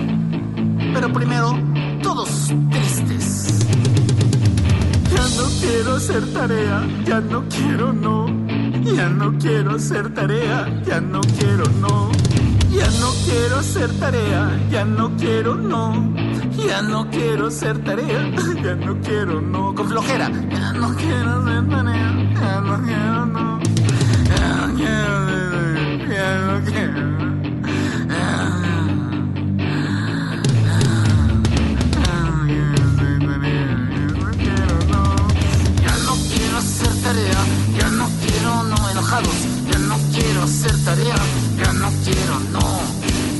Pero 0.92 1.12
primero, 1.12 1.58
todos 2.02 2.52
tristes. 2.70 3.66
Ya 5.10 5.22
no 5.36 5.48
quiero 5.60 5.96
hacer 5.96 6.32
tarea, 6.32 6.86
ya 7.04 7.20
no 7.20 7.44
quiero 7.48 7.92
no. 7.92 8.26
Ya 8.84 9.08
no 9.08 9.36
quiero 9.38 9.76
hacer 9.76 10.12
tarea, 10.14 10.82
ya 10.86 11.00
no 11.00 11.20
quiero 11.20 11.64
no. 11.80 12.10
Ya 12.70 12.86
no 13.00 13.10
quiero 13.24 13.58
hacer 13.58 13.92
tarea, 13.98 14.60
ya 14.70 14.84
no 14.84 15.16
quiero 15.16 15.54
no. 15.54 16.14
Ya 16.68 16.82
no 16.82 17.10
quiero 17.10 17.46
hacer 17.48 17.82
tarea, 17.82 18.30
ya 18.62 18.74
no 18.74 19.00
quiero 19.00 19.40
no. 19.40 19.74
Con 19.74 19.88
flojera. 19.88 20.30
Ya 20.50 20.72
no 20.74 20.94
quiero 20.94 21.30
hacer 21.40 21.68
tarea, 21.68 22.14
ya 22.34 22.60
no 22.60 22.82
quiero 22.84 23.26
no. 23.26 23.60
Ya 24.28 24.66
no 24.66 24.74
quiero, 24.76 26.14
ya 26.14 26.38
no 26.38 26.64
quiero. 26.70 27.13
Ya 39.22 39.78
no 39.78 39.96
quiero 40.12 40.42
hacer 40.42 40.76
tarea, 40.84 41.14
ya 41.56 41.72
no 41.74 41.88
quiero 42.04 42.40
no, 42.50 42.80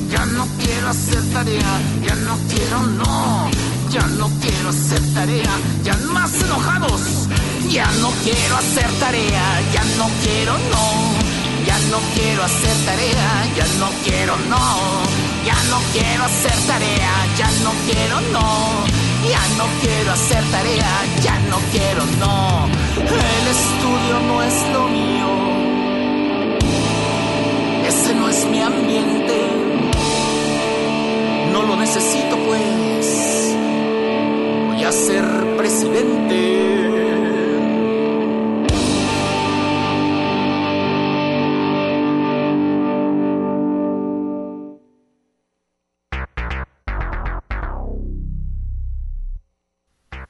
ya 0.09 0.25
no 0.27 0.47
quiero 0.57 0.89
hacer 0.89 1.21
tarea, 1.33 1.81
ya 2.01 2.15
no 2.15 2.39
quiero 2.49 2.81
no, 2.87 3.51
ya 3.91 4.07
no 4.07 4.31
quiero 4.41 4.69
hacer 4.69 5.03
tarea, 5.13 5.51
ya 5.83 5.97
más 6.13 6.33
enojados, 6.41 7.01
ya 7.69 7.91
no 8.01 8.11
quiero 8.23 8.57
hacer 8.57 8.89
tarea, 9.01 9.61
ya 9.73 9.83
no 9.99 10.09
quiero 10.23 10.53
no, 10.71 10.87
ya 11.67 11.79
no 11.91 11.99
quiero 12.15 12.45
hacer 12.45 12.77
tarea, 12.85 13.47
ya 13.57 13.67
no 13.81 13.91
quiero 14.05 14.37
no, 14.49 15.03
ya 15.45 15.57
no 15.71 15.81
quiero 15.93 16.25
hacer 16.25 16.57
tarea, 16.69 17.27
ya 17.37 17.51
no 17.65 17.73
quiero 17.85 18.21
no. 18.31 18.85
Ya 19.25 19.41
no 19.57 19.65
quiero 19.81 20.13
hacer 20.13 20.45
tarea, 20.51 21.03
ya 21.23 21.39
no 21.49 21.57
quiero, 21.73 22.05
no. 22.21 22.69
El 22.99 23.47
estudio 23.49 24.21
no 24.27 24.43
es 24.43 24.55
lo 24.71 24.89
mío. 24.89 25.24
Es 28.35 28.47
mi 28.51 28.61
ambiente. 28.61 29.37
No 31.53 31.63
lo 31.63 31.77
necesito, 31.77 32.37
pues. 32.37 33.57
Voy 34.67 34.85
a 34.85 34.91
ser 34.91 35.25
presidente. 35.57 36.75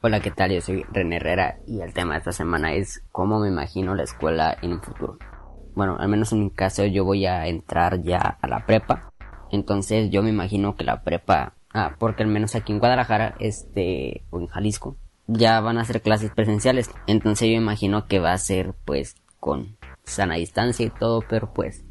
Hola, 0.02 0.20
¿qué 0.20 0.30
tal? 0.30 0.52
Yo 0.52 0.60
soy 0.60 0.84
René 0.92 1.16
Herrera 1.16 1.60
y 1.66 1.80
el 1.80 1.94
tema 1.94 2.12
de 2.12 2.18
esta 2.18 2.32
semana 2.32 2.74
es 2.74 3.02
cómo 3.10 3.40
me 3.40 3.48
imagino 3.48 3.94
la 3.94 4.02
escuela 4.02 4.54
en 4.60 4.74
un 4.74 4.82
futuro. 4.82 5.16
Bueno, 5.74 5.96
al 5.98 6.08
menos 6.08 6.32
en 6.32 6.40
mi 6.40 6.50
caso 6.50 6.84
yo 6.84 7.04
voy 7.04 7.26
a 7.26 7.46
entrar 7.46 8.02
ya 8.02 8.38
a 8.40 8.48
la 8.48 8.66
prepa. 8.66 9.12
Entonces 9.50 10.10
yo 10.10 10.22
me 10.22 10.30
imagino 10.30 10.76
que 10.76 10.84
la 10.84 11.02
prepa, 11.02 11.54
ah, 11.72 11.96
porque 11.98 12.22
al 12.22 12.28
menos 12.28 12.54
aquí 12.54 12.72
en 12.72 12.78
Guadalajara, 12.78 13.34
este, 13.38 14.24
o 14.30 14.40
en 14.40 14.46
Jalisco, 14.46 14.96
ya 15.26 15.60
van 15.60 15.78
a 15.78 15.84
ser 15.84 16.02
clases 16.02 16.30
presenciales. 16.30 16.90
Entonces 17.06 17.48
yo 17.48 17.54
imagino 17.54 18.06
que 18.06 18.18
va 18.18 18.32
a 18.32 18.38
ser 18.38 18.74
pues 18.84 19.16
con 19.40 19.76
sana 20.04 20.36
distancia 20.36 20.86
y 20.86 20.90
todo, 20.90 21.22
pero 21.28 21.52
pues 21.52 21.84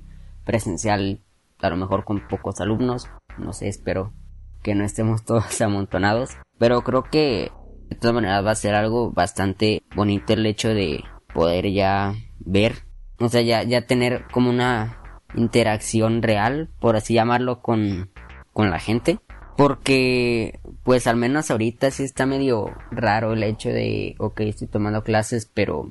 presencial, 0.45 1.21
a 1.61 1.69
lo 1.69 1.77
mejor 1.77 2.03
con 2.03 2.27
pocos 2.27 2.61
alumnos. 2.61 3.09
No 3.37 3.53
sé, 3.53 3.67
espero 3.67 4.13
que 4.61 4.75
no 4.75 4.83
estemos 4.83 5.23
todos 5.25 5.61
amontonados. 5.61 6.31
Pero 6.57 6.81
creo 6.83 7.03
que 7.03 7.51
de 7.89 7.95
todas 7.95 8.15
maneras 8.15 8.45
va 8.45 8.51
a 8.51 8.55
ser 8.55 8.75
algo 8.75 9.11
bastante 9.11 9.83
bonito 9.95 10.33
el 10.33 10.45
hecho 10.45 10.69
de 10.69 11.03
poder 11.33 11.71
ya 11.71 12.15
ver, 12.39 12.85
o 13.19 13.29
sea, 13.29 13.41
ya, 13.41 13.63
ya 13.63 13.85
tener 13.85 14.25
como 14.31 14.49
una 14.49 14.97
interacción 15.35 16.21
real, 16.21 16.69
por 16.79 16.95
así 16.95 17.13
llamarlo, 17.13 17.61
con, 17.61 18.11
con 18.51 18.69
la 18.69 18.79
gente. 18.79 19.19
Porque, 19.55 20.59
pues 20.83 21.05
al 21.05 21.15
menos 21.15 21.51
ahorita 21.51 21.91
sí 21.91 22.03
está 22.03 22.25
medio 22.25 22.71
raro 22.89 23.33
el 23.33 23.43
hecho 23.43 23.69
de, 23.69 24.15
ok, 24.17 24.41
estoy 24.41 24.67
tomando 24.67 25.03
clases, 25.03 25.49
pero 25.53 25.89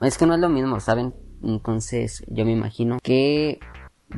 es 0.00 0.18
que 0.18 0.26
no 0.26 0.34
es 0.34 0.40
lo 0.40 0.48
mismo, 0.48 0.80
¿saben? 0.80 1.14
Entonces 1.42 2.24
yo 2.26 2.44
me 2.44 2.52
imagino 2.52 2.98
que 3.02 3.60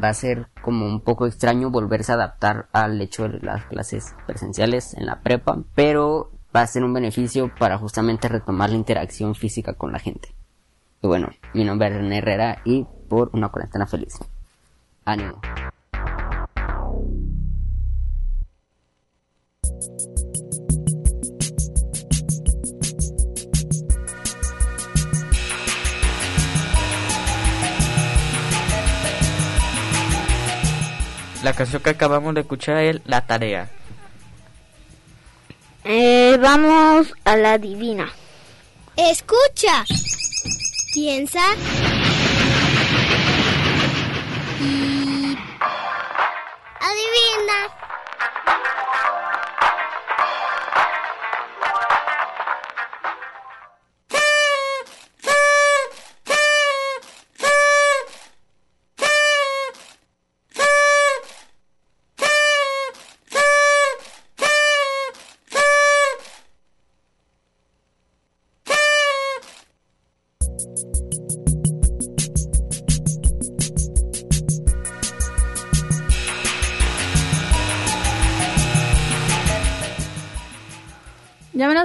va 0.03 0.09
a 0.09 0.15
ser 0.15 0.47
como 0.63 0.87
un 0.87 1.01
poco 1.01 1.27
extraño 1.27 1.71
volverse 1.71 2.13
a 2.13 2.15
adaptar 2.15 2.69
al 2.73 3.01
hecho 3.01 3.29
de 3.29 3.41
las 3.41 3.67
clases 3.67 4.15
presenciales 4.27 4.95
en 4.95 5.07
la 5.07 5.21
prepa, 5.21 5.63
pero 5.75 6.31
va 6.55 6.63
a 6.63 6.67
ser 6.67 6.85
un 6.85 6.95
beneficio 6.95 7.53
para 7.59 7.79
justamente 7.79 8.29
retomar 8.29 8.71
la 8.71 8.77
interacción 8.77 9.35
física 9.35 9.75
con 9.75 9.93
la 9.93 9.99
gente. 9.99 10.35
Y 11.03 11.07
bueno, 11.07 11.31
mi 11.55 11.65
nombre 11.65 11.89
es 11.89 11.95
René 11.95 12.19
Herrera 12.19 12.61
y 12.65 12.85
por 13.09 13.31
una 13.33 13.49
cuarentena 13.49 13.87
feliz. 13.87 14.19
Ánimo. 15.05 15.41
La 31.43 31.55
canción 31.55 31.83
que 31.83 31.91
acabamos 31.91 32.35
de 32.35 32.43
escuchar 32.43 32.77
es 32.77 33.01
La 33.07 33.27
Tarea. 33.27 33.71
Eh, 35.85 36.39
vamos 36.39 37.15
a 37.25 37.37
la 37.37 37.57
divina. 37.57 38.13
Escucha. 38.95 39.87
Piensa. 40.93 41.41
Y... 44.61 45.39
Adivina. 46.81 47.59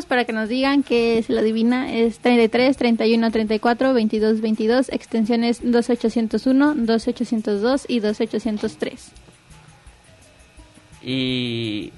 Llámenos 0.06 0.08
para 0.08 0.26
que 0.26 0.34
nos 0.34 0.50
digan 0.50 0.84
que 0.84 1.24
se 1.24 1.34
la 1.34 1.42
adivina. 1.42 1.92
Es 1.92 2.20
33 2.20 2.78
31 2.78 3.32
34 3.32 3.94
22 3.94 4.42
22, 4.42 4.90
extensiones 4.90 5.60
2801, 5.64 6.76
2802 6.76 7.86
y 7.88 8.00
2803. 8.00 9.12
Y 11.02 11.94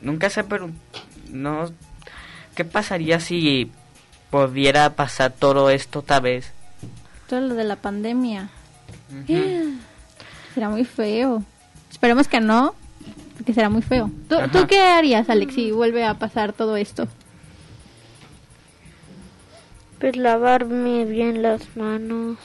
nunca 0.00 0.30
se 0.30 0.44
preguntó, 0.44 0.78
no, 1.30 1.70
¿qué 2.54 2.64
pasaría 2.64 3.20
si 3.20 3.70
pudiera 4.30 4.94
pasar 4.94 5.32
todo 5.32 5.70
esto 5.70 6.00
otra 6.00 6.20
vez? 6.20 6.52
Todo 7.28 7.40
lo 7.40 7.54
de 7.54 7.64
la 7.64 7.76
pandemia. 7.76 8.50
Será 10.54 10.70
muy 10.70 10.84
feo. 10.84 11.42
Esperemos 11.90 12.28
que 12.28 12.40
no, 12.40 12.74
porque 13.38 13.54
será 13.54 13.70
muy 13.70 13.82
feo. 13.82 14.10
¿Tú, 14.28 14.34
Ajá. 14.34 14.48
¿tú 14.50 14.66
qué 14.66 14.80
harías, 14.80 15.30
Alex, 15.30 15.54
si 15.54 15.70
vuelve 15.70 16.04
a 16.04 16.14
pasar 16.14 16.52
todo 16.52 16.76
esto? 16.76 17.06
Pues 20.00 20.16
lavarme 20.16 21.04
bien 21.04 21.40
las 21.42 21.76
manos. 21.76 22.36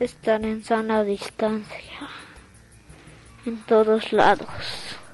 Estar 0.00 0.44
en 0.44 0.64
sana 0.64 1.04
distancia. 1.04 2.08
En 3.46 3.58
todos 3.62 4.12
lados. 4.12 4.48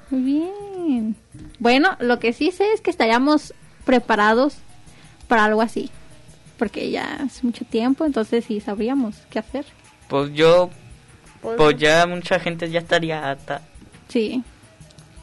Muy 0.09 0.21
bien. 0.21 1.15
Bueno, 1.59 1.95
lo 1.99 2.17
que 2.17 2.33
sí 2.33 2.51
sé 2.51 2.73
es 2.73 2.81
que 2.81 2.89
estaríamos 2.89 3.53
preparados 3.85 4.57
para 5.27 5.45
algo 5.45 5.61
así. 5.61 5.91
Porque 6.57 6.89
ya 6.89 7.19
es 7.27 7.43
mucho 7.43 7.63
tiempo, 7.65 8.05
entonces 8.05 8.45
sí 8.45 8.59
sabríamos 8.59 9.17
qué 9.29 9.37
hacer. 9.39 9.65
Pues 10.07 10.33
yo, 10.33 10.71
pues 11.41 11.77
ya 11.77 12.05
mucha 12.07 12.39
gente 12.39 12.69
ya 12.69 12.79
estaría 12.79 13.29
harta. 13.29 13.61
Sí. 14.07 14.43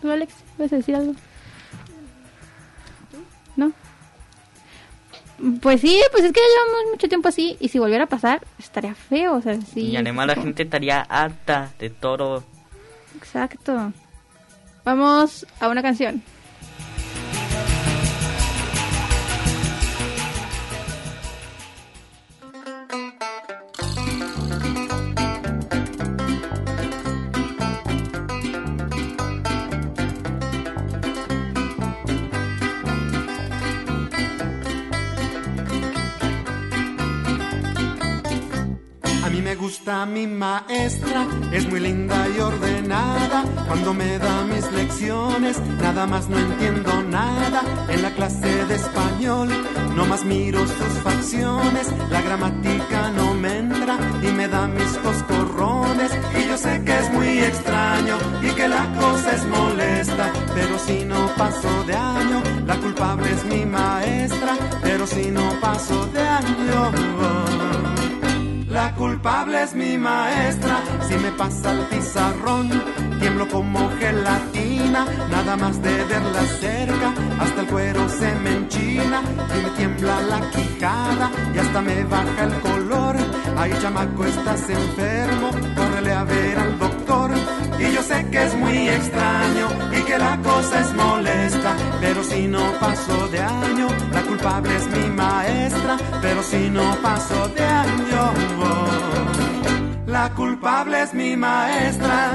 ¿Tú, 0.01 0.11
Alex, 0.11 0.35
vas 0.59 0.73
a 0.73 0.77
decir 0.77 0.95
algo? 0.95 1.15
¿No? 3.57 3.73
Pues 5.61 5.81
sí, 5.81 6.01
pues 6.13 6.25
es 6.25 6.33
que 6.33 6.41
ya 6.41 6.47
llevamos 6.47 6.93
mucho 6.93 7.09
tiempo 7.09 7.29
así 7.29 7.57
y 7.61 7.69
si 7.69 7.79
volviera 7.79 8.05
a 8.05 8.09
pasar 8.09 8.47
estaría 8.59 8.95
feo, 8.95 9.35
o 9.35 9.43
sea, 9.43 9.61
sí. 9.61 9.81
y 9.89 9.97
además 9.97 10.29
la 10.29 10.37
gente 10.37 10.63
estaría 10.63 11.03
harta 11.03 11.73
de 11.79 11.91
todo 11.91 12.45
Exacto. 13.17 13.93
Vamos 14.85 15.47
a 15.61 15.69
una 15.69 15.83
canción. 15.83 16.23
Gusta 39.85 40.07
mi 40.07 40.27
maestra, 40.27 41.27
es 41.53 41.69
muy 41.69 41.79
linda 41.79 42.27
y 42.35 42.41
ordenada. 42.41 43.45
Cuando 43.67 43.93
me 43.93 44.19
da 44.19 44.43
mis 44.45 44.73
lecciones, 44.73 45.61
nada 45.83 46.07
más 46.07 46.27
no 46.27 46.39
entiendo 46.39 47.03
nada. 47.03 47.63
En 47.91 48.01
la 48.01 48.11
clase 48.13 48.65
de 48.65 48.77
español, 48.77 49.49
no 49.95 50.07
más 50.07 50.25
miro 50.25 50.61
sus 50.61 50.95
facciones. 51.03 51.93
La 52.11 52.23
gramática 52.23 53.11
no 53.11 53.35
me 53.35 53.59
entra 53.59 53.99
y 54.23 54.29
me 54.29 54.49
da 54.49 54.67
mis 54.69 54.97
coscorrones. 55.05 56.13
Y 56.39 56.49
yo 56.49 56.57
sé 56.57 56.83
que 56.83 56.99
es 56.99 57.13
muy 57.13 57.39
extraño 57.41 58.17
y 58.43 58.49
que 58.55 58.69
la 58.69 58.87
cosa 58.99 59.33
es 59.33 59.45
molesta. 59.45 60.33
Pero 60.55 60.79
si 60.79 61.05
no 61.05 61.27
paso 61.37 61.85
de 61.85 61.95
año, 61.95 62.43
la 62.67 62.77
culpable 62.77 63.31
es 63.31 63.45
mi 63.45 63.67
maestra. 63.67 64.57
Pero 64.83 65.07
si 65.07 65.31
no 65.31 65.61
paso 65.61 66.07
de 66.07 66.21
año. 66.21 68.04
La 68.75 68.93
culpable 68.97 69.63
es 69.63 69.73
mi 69.73 69.97
maestra, 69.97 70.83
si 71.07 71.15
me 71.15 71.31
pasa 71.31 71.71
el 71.71 71.79
pizarrón, 71.87 72.69
tiemblo 73.21 73.47
como 73.47 73.89
gelatina, 74.01 75.07
nada 75.31 75.57
más 75.57 75.81
de 75.81 76.05
verla 76.07 76.43
cerca, 76.59 77.15
hasta 77.39 77.61
el 77.61 77.67
cuero 77.69 78.09
se 78.09 78.35
me 78.41 78.51
enchina 78.57 79.23
y 79.57 79.63
me 79.63 79.71
tiembla 79.77 80.21
la 80.23 80.41
quijada 80.51 81.31
y 81.55 81.59
hasta 81.59 81.81
me 81.83 82.03
baja 82.03 82.45
el 82.45 82.61
color. 82.63 83.17
Ay, 83.57 83.73
chamaco, 83.81 84.25
estás 84.25 84.69
enfermo, 84.69 85.51
córrele 85.77 86.13
a 86.13 86.25
ver 86.25 86.59
al 86.59 86.77
doctor. 86.77 86.94
Y 87.79 87.93
yo 87.93 88.03
sé 88.03 88.27
que 88.31 88.45
es 88.45 88.55
muy 88.55 88.89
extraño 88.89 89.69
y 89.93 90.03
que 90.03 90.19
la 90.19 90.39
cosa 90.39 90.81
es 90.81 90.93
molesta, 90.95 91.77
pero 92.01 92.23
si 92.25 92.47
no 92.47 92.63
paso 92.81 93.29
de 93.29 93.41
año, 93.41 93.89
la 94.13 94.23
culpable 94.23 94.77
es 94.77 94.87
mi 94.89 95.11
maestra, 95.11 95.97
pero 96.23 96.43
si 96.43 96.71
no 96.71 96.97
paso 97.03 97.49
de 97.49 97.65
año, 97.65 98.33
la 100.07 100.31
culpable 100.35 101.03
es 101.03 101.13
mi 101.15 101.37
maestra. 101.37 102.31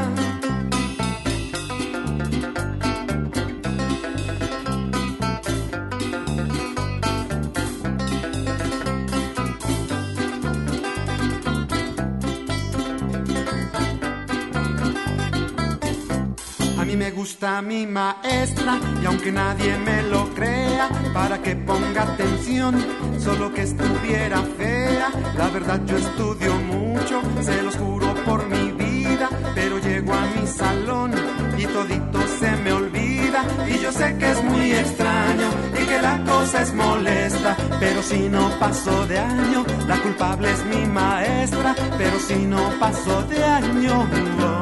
Me 17.10 17.16
gusta 17.16 17.60
mi 17.64 17.88
maestra 17.88 18.80
y 19.02 19.06
aunque 19.08 19.32
nadie 19.32 19.76
me 19.80 20.04
lo 20.04 20.30
crea, 20.36 20.90
para 21.12 21.42
que 21.42 21.56
ponga 21.56 22.04
atención, 22.04 22.76
solo 23.18 23.52
que 23.52 23.64
estuviera 23.64 24.44
fea. 24.58 25.10
La 25.36 25.48
verdad 25.48 25.82
yo 25.88 25.98
estudio 25.98 26.54
mucho, 26.56 27.22
se 27.42 27.64
los 27.64 27.76
juro 27.78 28.14
por 28.26 28.46
mi 28.48 28.72
vida, 28.74 29.28
pero 29.56 29.80
llego 29.80 30.14
a 30.14 30.26
mi 30.36 30.46
salón 30.46 31.12
y 31.58 31.66
todito 31.66 32.20
se 32.40 32.52
me 32.58 32.74
olvida. 32.74 33.44
Y 33.68 33.80
yo 33.80 33.92
sé 33.92 34.16
que 34.20 34.30
es 34.30 34.44
muy 34.44 34.72
extraño 34.72 35.50
y 35.82 35.86
que 35.88 36.02
la 36.04 36.24
cosa 36.26 36.62
es 36.62 36.74
molesta, 36.76 37.58
pero 37.80 38.04
si 38.04 38.30
no 38.30 38.52
paso 38.60 39.08
de 39.08 39.18
año, 39.18 39.66
la 39.88 39.98
culpable 39.98 40.52
es 40.52 40.64
mi 40.66 40.86
maestra, 40.86 41.76
pero 41.98 42.20
si 42.20 42.46
no 42.46 42.70
paso 42.80 43.24
de 43.24 43.44
año. 43.44 44.59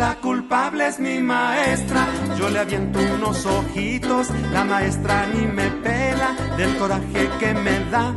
La 0.00 0.14
culpable 0.14 0.86
es 0.88 0.98
mi 0.98 1.18
maestra, 1.18 2.08
yo 2.38 2.48
le 2.48 2.60
aviento 2.60 2.98
unos 3.16 3.44
ojitos, 3.44 4.28
la 4.50 4.64
maestra 4.64 5.26
ni 5.26 5.46
me 5.46 5.70
pela 5.82 6.34
del 6.56 6.74
coraje 6.78 7.28
que 7.38 7.52
me 7.52 7.84
da. 7.90 8.14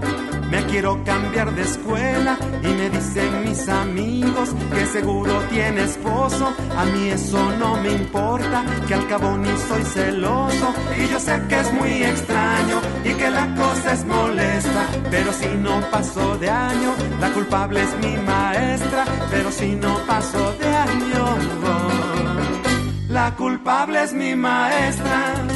Me 0.54 0.64
quiero 0.68 1.04
cambiar 1.04 1.52
de 1.56 1.64
escuela 1.64 2.38
y 2.62 2.68
me 2.68 2.88
dicen 2.92 3.44
mis 3.44 3.68
amigos 3.68 4.50
que 4.72 4.86
seguro 4.86 5.34
tiene 5.50 5.82
esposo. 5.82 6.54
A 6.78 6.86
mí 6.86 7.10
eso 7.10 7.42
no 7.58 7.78
me 7.78 7.92
importa, 7.94 8.64
que 8.88 8.94
al 8.94 9.08
cabo 9.08 9.36
ni 9.36 9.50
soy 9.68 9.82
celoso. 9.82 10.72
Y 10.96 11.08
yo 11.08 11.20
sé 11.20 11.42
que 11.50 11.60
es 11.60 11.74
muy 11.74 12.04
extraño 12.04 12.80
y 13.04 13.14
que 13.16 13.32
la 13.32 13.56
cosa 13.56 13.94
es 13.94 14.06
molesta. 14.06 14.86
Pero 15.10 15.34
si 15.34 15.48
no 15.48 15.82
paso 15.90 16.38
de 16.38 16.52
año, 16.52 16.94
la 17.20 17.32
culpable 17.32 17.82
es 17.82 17.98
mi 17.98 18.16
maestra. 18.18 19.06
Pero 19.32 19.52
si 19.52 19.76
no 19.76 19.98
paso 20.06 20.54
de 20.60 20.68
año, 20.68 21.26
la 23.10 23.36
culpable 23.36 24.04
es 24.04 24.14
mi 24.14 24.36
maestra. 24.36 25.53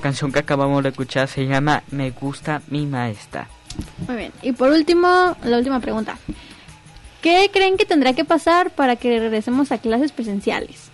Canción 0.00 0.32
que 0.32 0.38
acabamos 0.40 0.82
de 0.82 0.88
escuchar 0.90 1.28
se 1.28 1.46
llama 1.46 1.82
Me 1.90 2.10
gusta 2.10 2.62
mi 2.68 2.86
maestra. 2.86 3.48
Muy 4.06 4.16
bien. 4.16 4.32
Y 4.42 4.52
por 4.52 4.70
último, 4.70 5.36
la 5.44 5.56
última 5.58 5.80
pregunta. 5.80 6.18
¿Qué 7.22 7.50
creen 7.52 7.76
que 7.76 7.84
tendrá 7.84 8.12
que 8.14 8.24
pasar 8.24 8.70
para 8.70 8.96
que 8.96 9.18
regresemos 9.18 9.70
a 9.72 9.78
clases 9.78 10.10
presenciales? 10.12 10.90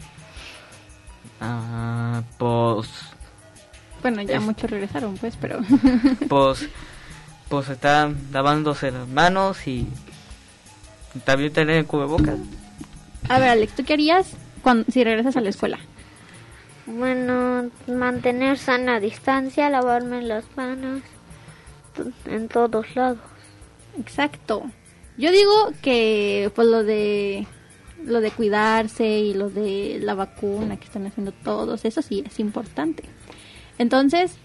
Ah, 1.40 2.22
pues, 2.38 2.88
Bueno, 4.02 4.22
ya 4.22 4.36
Es- 4.36 4.42
muchos 4.42 4.70
regresaron, 4.70 5.16
pues, 5.16 5.36
pero... 5.40 5.60
pues, 6.28 6.68
pues 7.48 7.68
están 7.68 8.16
lavándose 8.32 8.90
las 8.90 9.06
manos 9.08 9.66
y 9.66 9.86
también 11.24 11.52
tener 11.52 11.76
el 11.78 11.86
cubrebocas. 11.86 12.36
A 13.28 13.38
ver, 13.38 13.48
Alex, 13.50 13.74
¿tú 13.74 13.84
qué 13.84 13.94
harías 13.94 14.28
cuando, 14.62 14.84
si 14.90 15.02
regresas 15.04 15.36
a 15.36 15.40
la 15.40 15.48
escuela? 15.50 15.78
Bueno, 16.86 17.70
mantener 17.88 18.58
sana 18.58 19.00
distancia, 19.00 19.68
lavarme 19.70 20.22
las 20.22 20.44
manos 20.56 21.02
en 22.26 22.48
todos 22.48 22.94
lados. 22.94 23.18
Exacto. 23.98 24.70
Yo 25.16 25.32
digo 25.32 25.72
que 25.82 26.50
pues 26.54 26.68
lo 26.68 26.84
de 26.84 27.46
lo 28.04 28.20
de 28.20 28.30
cuidarse 28.30 29.04
y 29.04 29.34
lo 29.34 29.50
de 29.50 29.98
la 30.00 30.14
vacuna 30.14 30.76
que 30.76 30.84
están 30.84 31.06
haciendo 31.06 31.32
todos, 31.32 31.84
eso 31.84 32.02
sí 32.02 32.22
es 32.26 32.38
importante. 32.38 33.04
Entonces, 33.78 34.36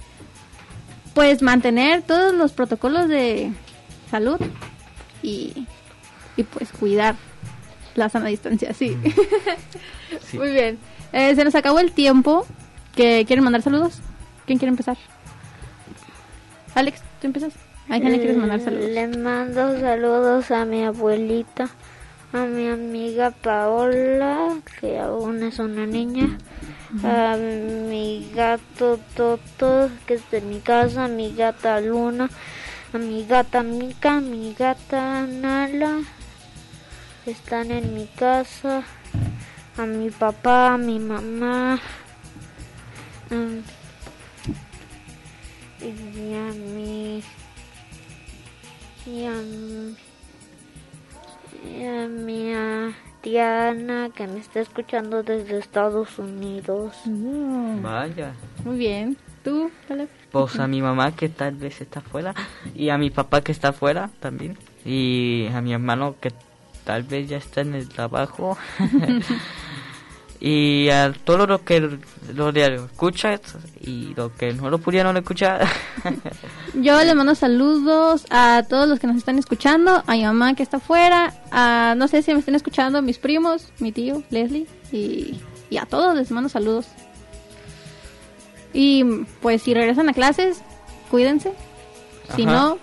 pues 1.14 1.42
mantener 1.42 2.02
todos 2.02 2.34
los 2.34 2.54
protocolos 2.54 3.08
de 3.08 3.52
salud 4.10 4.40
y, 5.22 5.68
y 6.38 6.44
pues 6.44 6.72
cuidar 6.72 7.16
la 7.96 8.10
sana 8.10 8.28
distancia, 8.28 8.74
sí. 8.74 8.98
Sí. 10.30 10.38
Muy 10.38 10.52
bien. 10.52 10.78
Eh, 11.14 11.36
se 11.36 11.44
nos 11.44 11.56
acabó 11.56 11.80
el 11.80 11.92
tiempo. 11.92 12.46
¿Que 12.96 13.24
¿Quieren 13.26 13.44
mandar 13.44 13.62
saludos? 13.62 14.00
¿Quién 14.46 14.60
quiere 14.60 14.70
empezar? 14.70 14.98
Alex, 16.76 17.02
¿tú 17.20 17.28
empiezas? 17.28 17.54
¿A 17.90 18.00
quién 18.00 18.12
le 18.12 18.20
quieres 18.20 18.38
mandar 18.38 18.60
saludos? 18.60 18.90
Le 18.90 19.08
mando 19.08 19.80
saludos 19.80 20.52
a 20.52 20.66
mi 20.66 20.84
abuelita, 20.84 21.70
a 22.32 22.46
mi 22.46 22.68
amiga 22.68 23.32
Paola, 23.32 24.58
que 24.80 25.00
aún 25.00 25.44
es 25.44 25.60
una 25.60 25.86
niña, 25.86 26.38
a 27.04 27.36
mi 27.36 28.32
gato 28.34 29.00
Toto, 29.16 29.90
que 30.06 30.14
es 30.14 30.32
de 30.32 30.42
mi 30.42 30.60
casa, 30.60 31.06
a 31.06 31.08
mi 31.10 31.34
gata 31.34 31.82
Luna, 31.82 32.30
a 32.94 32.98
mi 32.98 33.26
gata 33.26 33.64
Mica, 33.64 34.18
a 34.18 34.22
mi 34.22 34.54
gata 34.54 35.26
Nala, 35.28 36.00
que 37.26 37.32
están 37.32 37.72
en 37.72 37.94
mi 37.94 38.08
casa, 38.08 38.84
a 39.78 39.86
mi 39.86 40.10
papá, 40.10 40.74
a 40.74 40.78
mi 40.78 41.00
mamá, 41.00 41.80
mm, 43.30 43.60
y 45.82 46.34
a 46.36 46.54
mi 46.54 47.24
y 49.06 49.26
a, 49.26 49.32
mi- 49.32 49.96
y 51.66 51.86
a 51.86 52.08
mi 52.08 52.54
Diana, 53.24 54.10
que 54.16 54.28
me 54.28 54.40
está 54.40 54.60
escuchando 54.62 55.24
desde 55.24 55.58
Estados 55.58 56.18
Unidos. 56.20 56.96
Vaya. 57.82 58.34
Muy 58.64 58.78
bien. 58.78 59.18
¿Tú, 59.44 59.72
Caleb? 59.88 60.10
Pues 60.32 60.60
a 60.60 60.68
mi 60.68 60.82
mamá 60.84 61.16
que 61.16 61.28
tal 61.30 61.56
vez 61.56 61.82
está 61.82 62.00
afuera 62.00 62.36
y 62.76 62.90
a 62.90 62.98
mi 63.00 63.10
papá 63.10 63.42
que 63.42 63.52
está 63.52 63.70
afuera 63.70 64.12
también 64.20 64.56
y 64.86 65.48
a 65.54 65.62
mi 65.62 65.74
hermano 65.74 66.16
que 66.22 66.32
tal 66.84 67.04
vez 67.04 67.30
ya 67.30 67.38
está 67.38 67.62
en 67.62 67.76
el 67.76 67.88
trabajo 67.88 68.58
y 70.42 70.90
a 70.90 71.14
todos 71.24 71.48
los 71.48 71.62
que 71.62 71.80
lo 72.34 72.50
escuchan 72.86 73.40
y 73.80 74.14
los 74.16 74.32
que 74.32 74.54
no 74.54 74.72
lo 74.72 74.80
pudieron 74.80 75.16
escuchar. 75.16 75.68
Yo 76.74 76.98
les 77.04 77.16
mando 77.16 77.36
saludos 77.36 78.26
a 78.32 78.64
todos 78.68 78.90
los 78.90 79.00
que 79.00 79.06
nos 79.06 79.18
están 79.18 79.38
escuchando, 79.38 80.04
a 80.08 80.12
mi 80.14 80.24
mamá 80.24 80.56
que 80.56 80.64
está 80.64 80.78
afuera, 80.78 81.36
a 81.52 81.94
no 81.96 82.08
sé 82.08 82.24
si 82.24 82.34
me 82.34 82.40
están 82.40 82.56
escuchando 82.56 83.04
mis 83.04 83.20
primos, 83.20 83.72
mi 83.78 83.92
tío, 83.92 84.24
Leslie, 84.32 84.66
y, 84.92 85.40
y 85.70 85.78
a 85.78 85.86
todos 85.86 86.16
les 86.16 86.32
mando 86.32 86.50
saludos. 86.50 86.88
Y 88.74 89.04
pues 89.42 89.62
si 89.62 89.76
regresan 89.76 90.10
a 90.10 90.14
clases, 90.14 90.64
cuídense. 91.12 91.54
Si 92.36 92.46
no, 92.46 92.80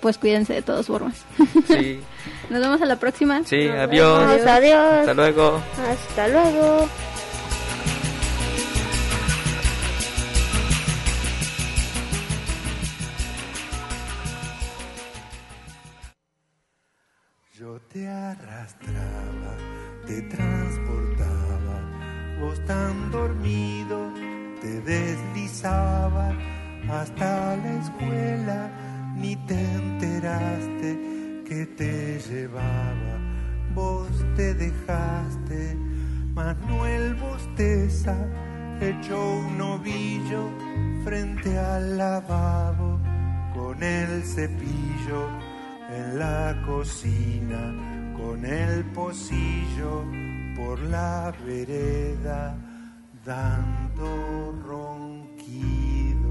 pues 0.00 0.18
cuídense 0.18 0.54
de 0.54 0.62
todas 0.62 0.86
formas. 0.86 1.24
Sí, 1.66 2.00
Nos 2.50 2.60
vemos 2.60 2.82
a 2.82 2.86
la 2.86 2.96
próxima. 2.96 3.42
sí, 3.44 3.68
adiós. 3.68 4.22
Adiós, 4.22 4.46
adiós. 4.46 4.98
Hasta 5.00 5.14
luego. 5.14 5.60
Hasta 5.88 6.28
luego. 6.28 6.88
Con 48.16 48.44
el 48.44 48.84
pocillo 48.86 50.04
por 50.56 50.78
la 50.80 51.32
vereda 51.46 52.56
dando 53.24 54.52
ronquido. 54.66 56.30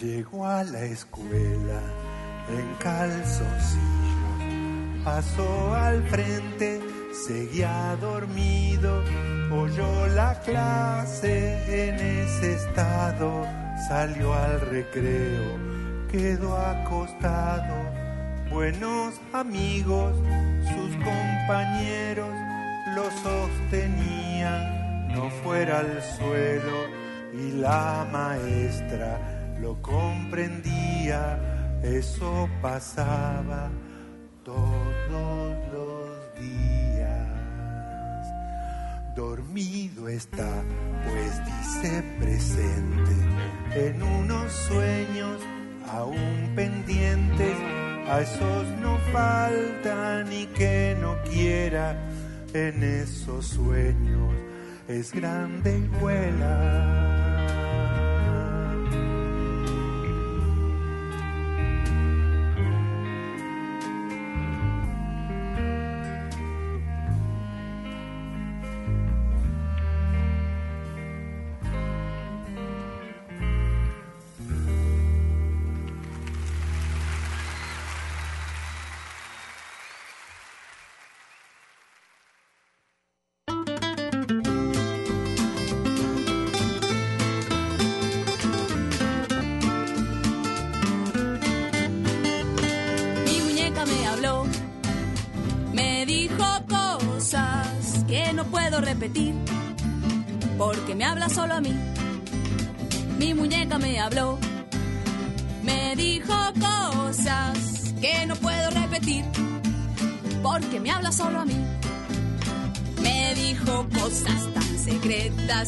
Llegó 0.00 0.46
a 0.46 0.64
la 0.64 0.84
escuela 0.84 1.80
en 2.48 2.74
calzoncillo, 2.78 3.84
pasó 5.04 5.74
al 5.74 6.02
frente, 6.04 6.80
seguía 7.26 7.96
dormido, 8.00 9.02
oyó 9.52 10.06
la 10.08 10.40
clase 10.40 11.88
en 11.88 11.94
ese 11.96 12.54
estado, 12.54 13.61
salió 13.88 14.32
al 14.32 14.60
recreo, 14.60 15.58
quedó 16.10 16.56
acostado, 16.56 17.74
buenos 18.50 19.20
amigos, 19.32 20.14
sus 20.62 20.94
compañeros 20.96 22.30
lo 22.94 23.10
sostenían, 23.22 25.08
no 25.08 25.30
fuera 25.42 25.80
al 25.80 26.02
suelo 26.02 26.86
y 27.32 27.52
la 27.52 28.06
maestra 28.12 29.18
lo 29.60 29.80
comprendía, 29.80 31.38
eso 31.82 32.48
pasaba 32.60 33.70
todos 34.44 35.71
Dormido 39.14 40.08
está, 40.08 40.62
pues 41.04 41.42
dice 41.44 42.02
presente, 42.18 43.12
en 43.74 44.02
unos 44.02 44.50
sueños 44.52 45.40
aún 45.90 46.52
pendientes, 46.56 47.56
a 48.08 48.22
esos 48.22 48.66
no 48.80 48.96
falta 49.12 50.24
ni 50.24 50.46
que 50.46 50.96
no 51.00 51.16
quiera, 51.24 51.94
en 52.54 52.82
esos 52.82 53.46
sueños 53.48 54.34
es 54.88 55.12
grande 55.12 55.78
y 55.78 56.00
vuela. 56.00 57.11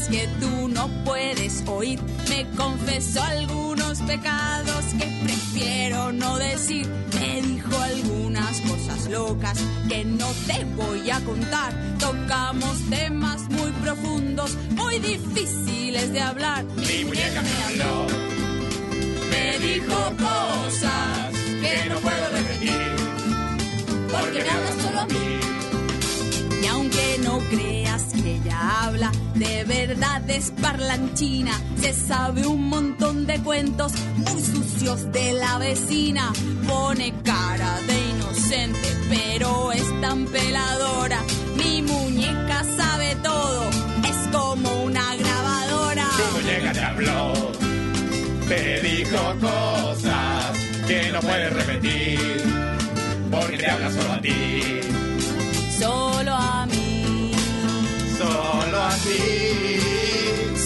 Que 0.09 0.29
tú 0.41 0.69
no 0.69 0.89
puedes 1.05 1.63
oír. 1.67 2.01
Me 2.29 2.47
confesó 2.57 3.23
algunos 3.23 4.01
pecados 4.03 4.85
que 4.99 5.07
prefiero 5.23 6.13
no 6.13 6.37
decir. 6.39 6.87
Me 7.21 7.43
dijo 7.43 7.77
algunas 7.79 8.61
cosas 8.63 9.09
locas 9.11 9.59
que 9.89 10.05
no 10.05 10.27
te 10.47 10.65
voy 10.77 11.11
a 11.11 11.21
contar. 11.21 11.73
Tocamos 11.99 12.79
temas 12.91 13.43
muy 13.51 13.71
profundos, 13.83 14.57
muy 14.71 14.99
difíciles 14.99 16.13
de 16.13 16.21
hablar. 16.21 16.65
Mi 16.65 17.05
muñeca 17.05 17.43
me 17.43 17.65
habló, 17.65 18.07
me 19.31 19.59
dijo 19.59 19.95
cosas 20.19 21.33
que 21.63 21.89
no 21.89 21.97
puedo 22.01 22.29
repetir, 22.33 22.97
porque 24.11 24.43
me 24.43 24.51
habla 24.51 24.83
solo 24.83 25.01
a 25.01 25.07
mí. 25.07 25.41
Y 26.63 26.67
aunque 26.67 27.21
no 27.23 27.39
creas 27.51 28.03
que 28.13 28.35
ella 28.37 28.85
habla, 28.85 29.11
de 29.35 29.65
verdad 29.65 30.29
es 30.29 30.53
parlanchina. 30.63 31.53
Se 31.81 31.93
sabe 31.93 32.47
un 32.47 32.69
montón 32.69 33.27
de 33.27 33.39
cuentos 33.41 33.93
muy 34.17 34.41
sucios 34.41 35.11
de 35.13 35.33
la 35.35 35.59
vecina. 35.59 36.33
Pone 36.67 37.13
cara 37.23 37.81
de 37.87 38.11
inocente, 38.11 38.89
pero 39.09 39.73
es 39.73 40.01
tan 40.01 40.27
peladora. 40.27 41.21
Mi 41.57 41.83
muñeca 41.83 42.65
sabe 42.77 43.17
todo, 43.23 43.65
es 44.09 44.29
como 44.33 44.85
una 44.85 45.15
grabadora. 45.17 46.09
Tu 46.17 46.41
muñeca 46.41 46.73
te 46.73 46.81
habló, 46.81 47.33
te 48.49 48.81
dijo 48.81 49.19
cosas 49.41 50.59
que 50.87 51.11
no 51.13 51.21
puedes 51.21 51.53
repetir, 51.53 52.43
porque 53.31 53.59
te 53.59 53.71
habla 53.71 53.91
solo 53.91 54.13
a 54.13 54.21
ti, 54.21 54.81
solo 58.75 58.87
a 58.87 58.95
ti, 59.05 59.23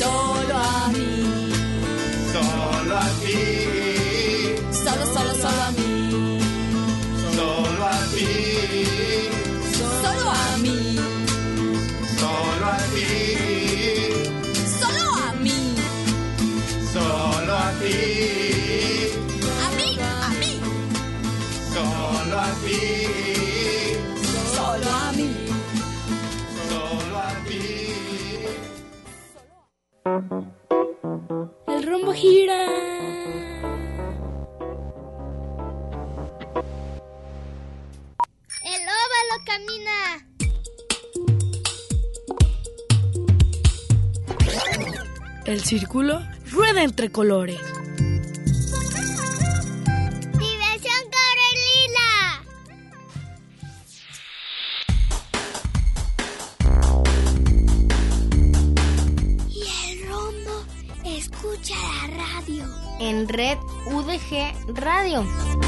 solo 0.00 0.56
a 0.56 0.88
mí, 0.94 1.52
solo 2.32 2.96
a 2.96 3.08
ti, 3.20 3.42
solo, 4.72 5.04
solo, 5.12 5.34
solo 5.34 5.62
a 5.62 5.70
mí, 5.76 6.40
solo 7.34 7.84
a 7.84 8.00
ti, 8.14 8.30
solo 10.00 10.30
a 10.30 10.56
mí, 10.62 10.80
solo 12.18 12.66
a 12.66 12.78
ti, 12.94 13.10
solo 14.80 15.04
a 15.12 15.32
mí, 15.42 15.60
solo 16.92 17.52
a 17.52 17.72
ti, 17.80 18.17
El 30.18 31.86
rombo 31.86 32.12
gira. 32.12 32.66
El 38.64 38.82
óvalo 38.82 39.36
camina. 39.46 40.26
El 45.46 45.60
círculo 45.60 46.20
rueda 46.50 46.82
entre 46.82 47.12
colores. 47.12 47.60
En 62.98 63.28
Red 63.28 63.58
UDG 63.86 64.54
Radio. 64.74 65.67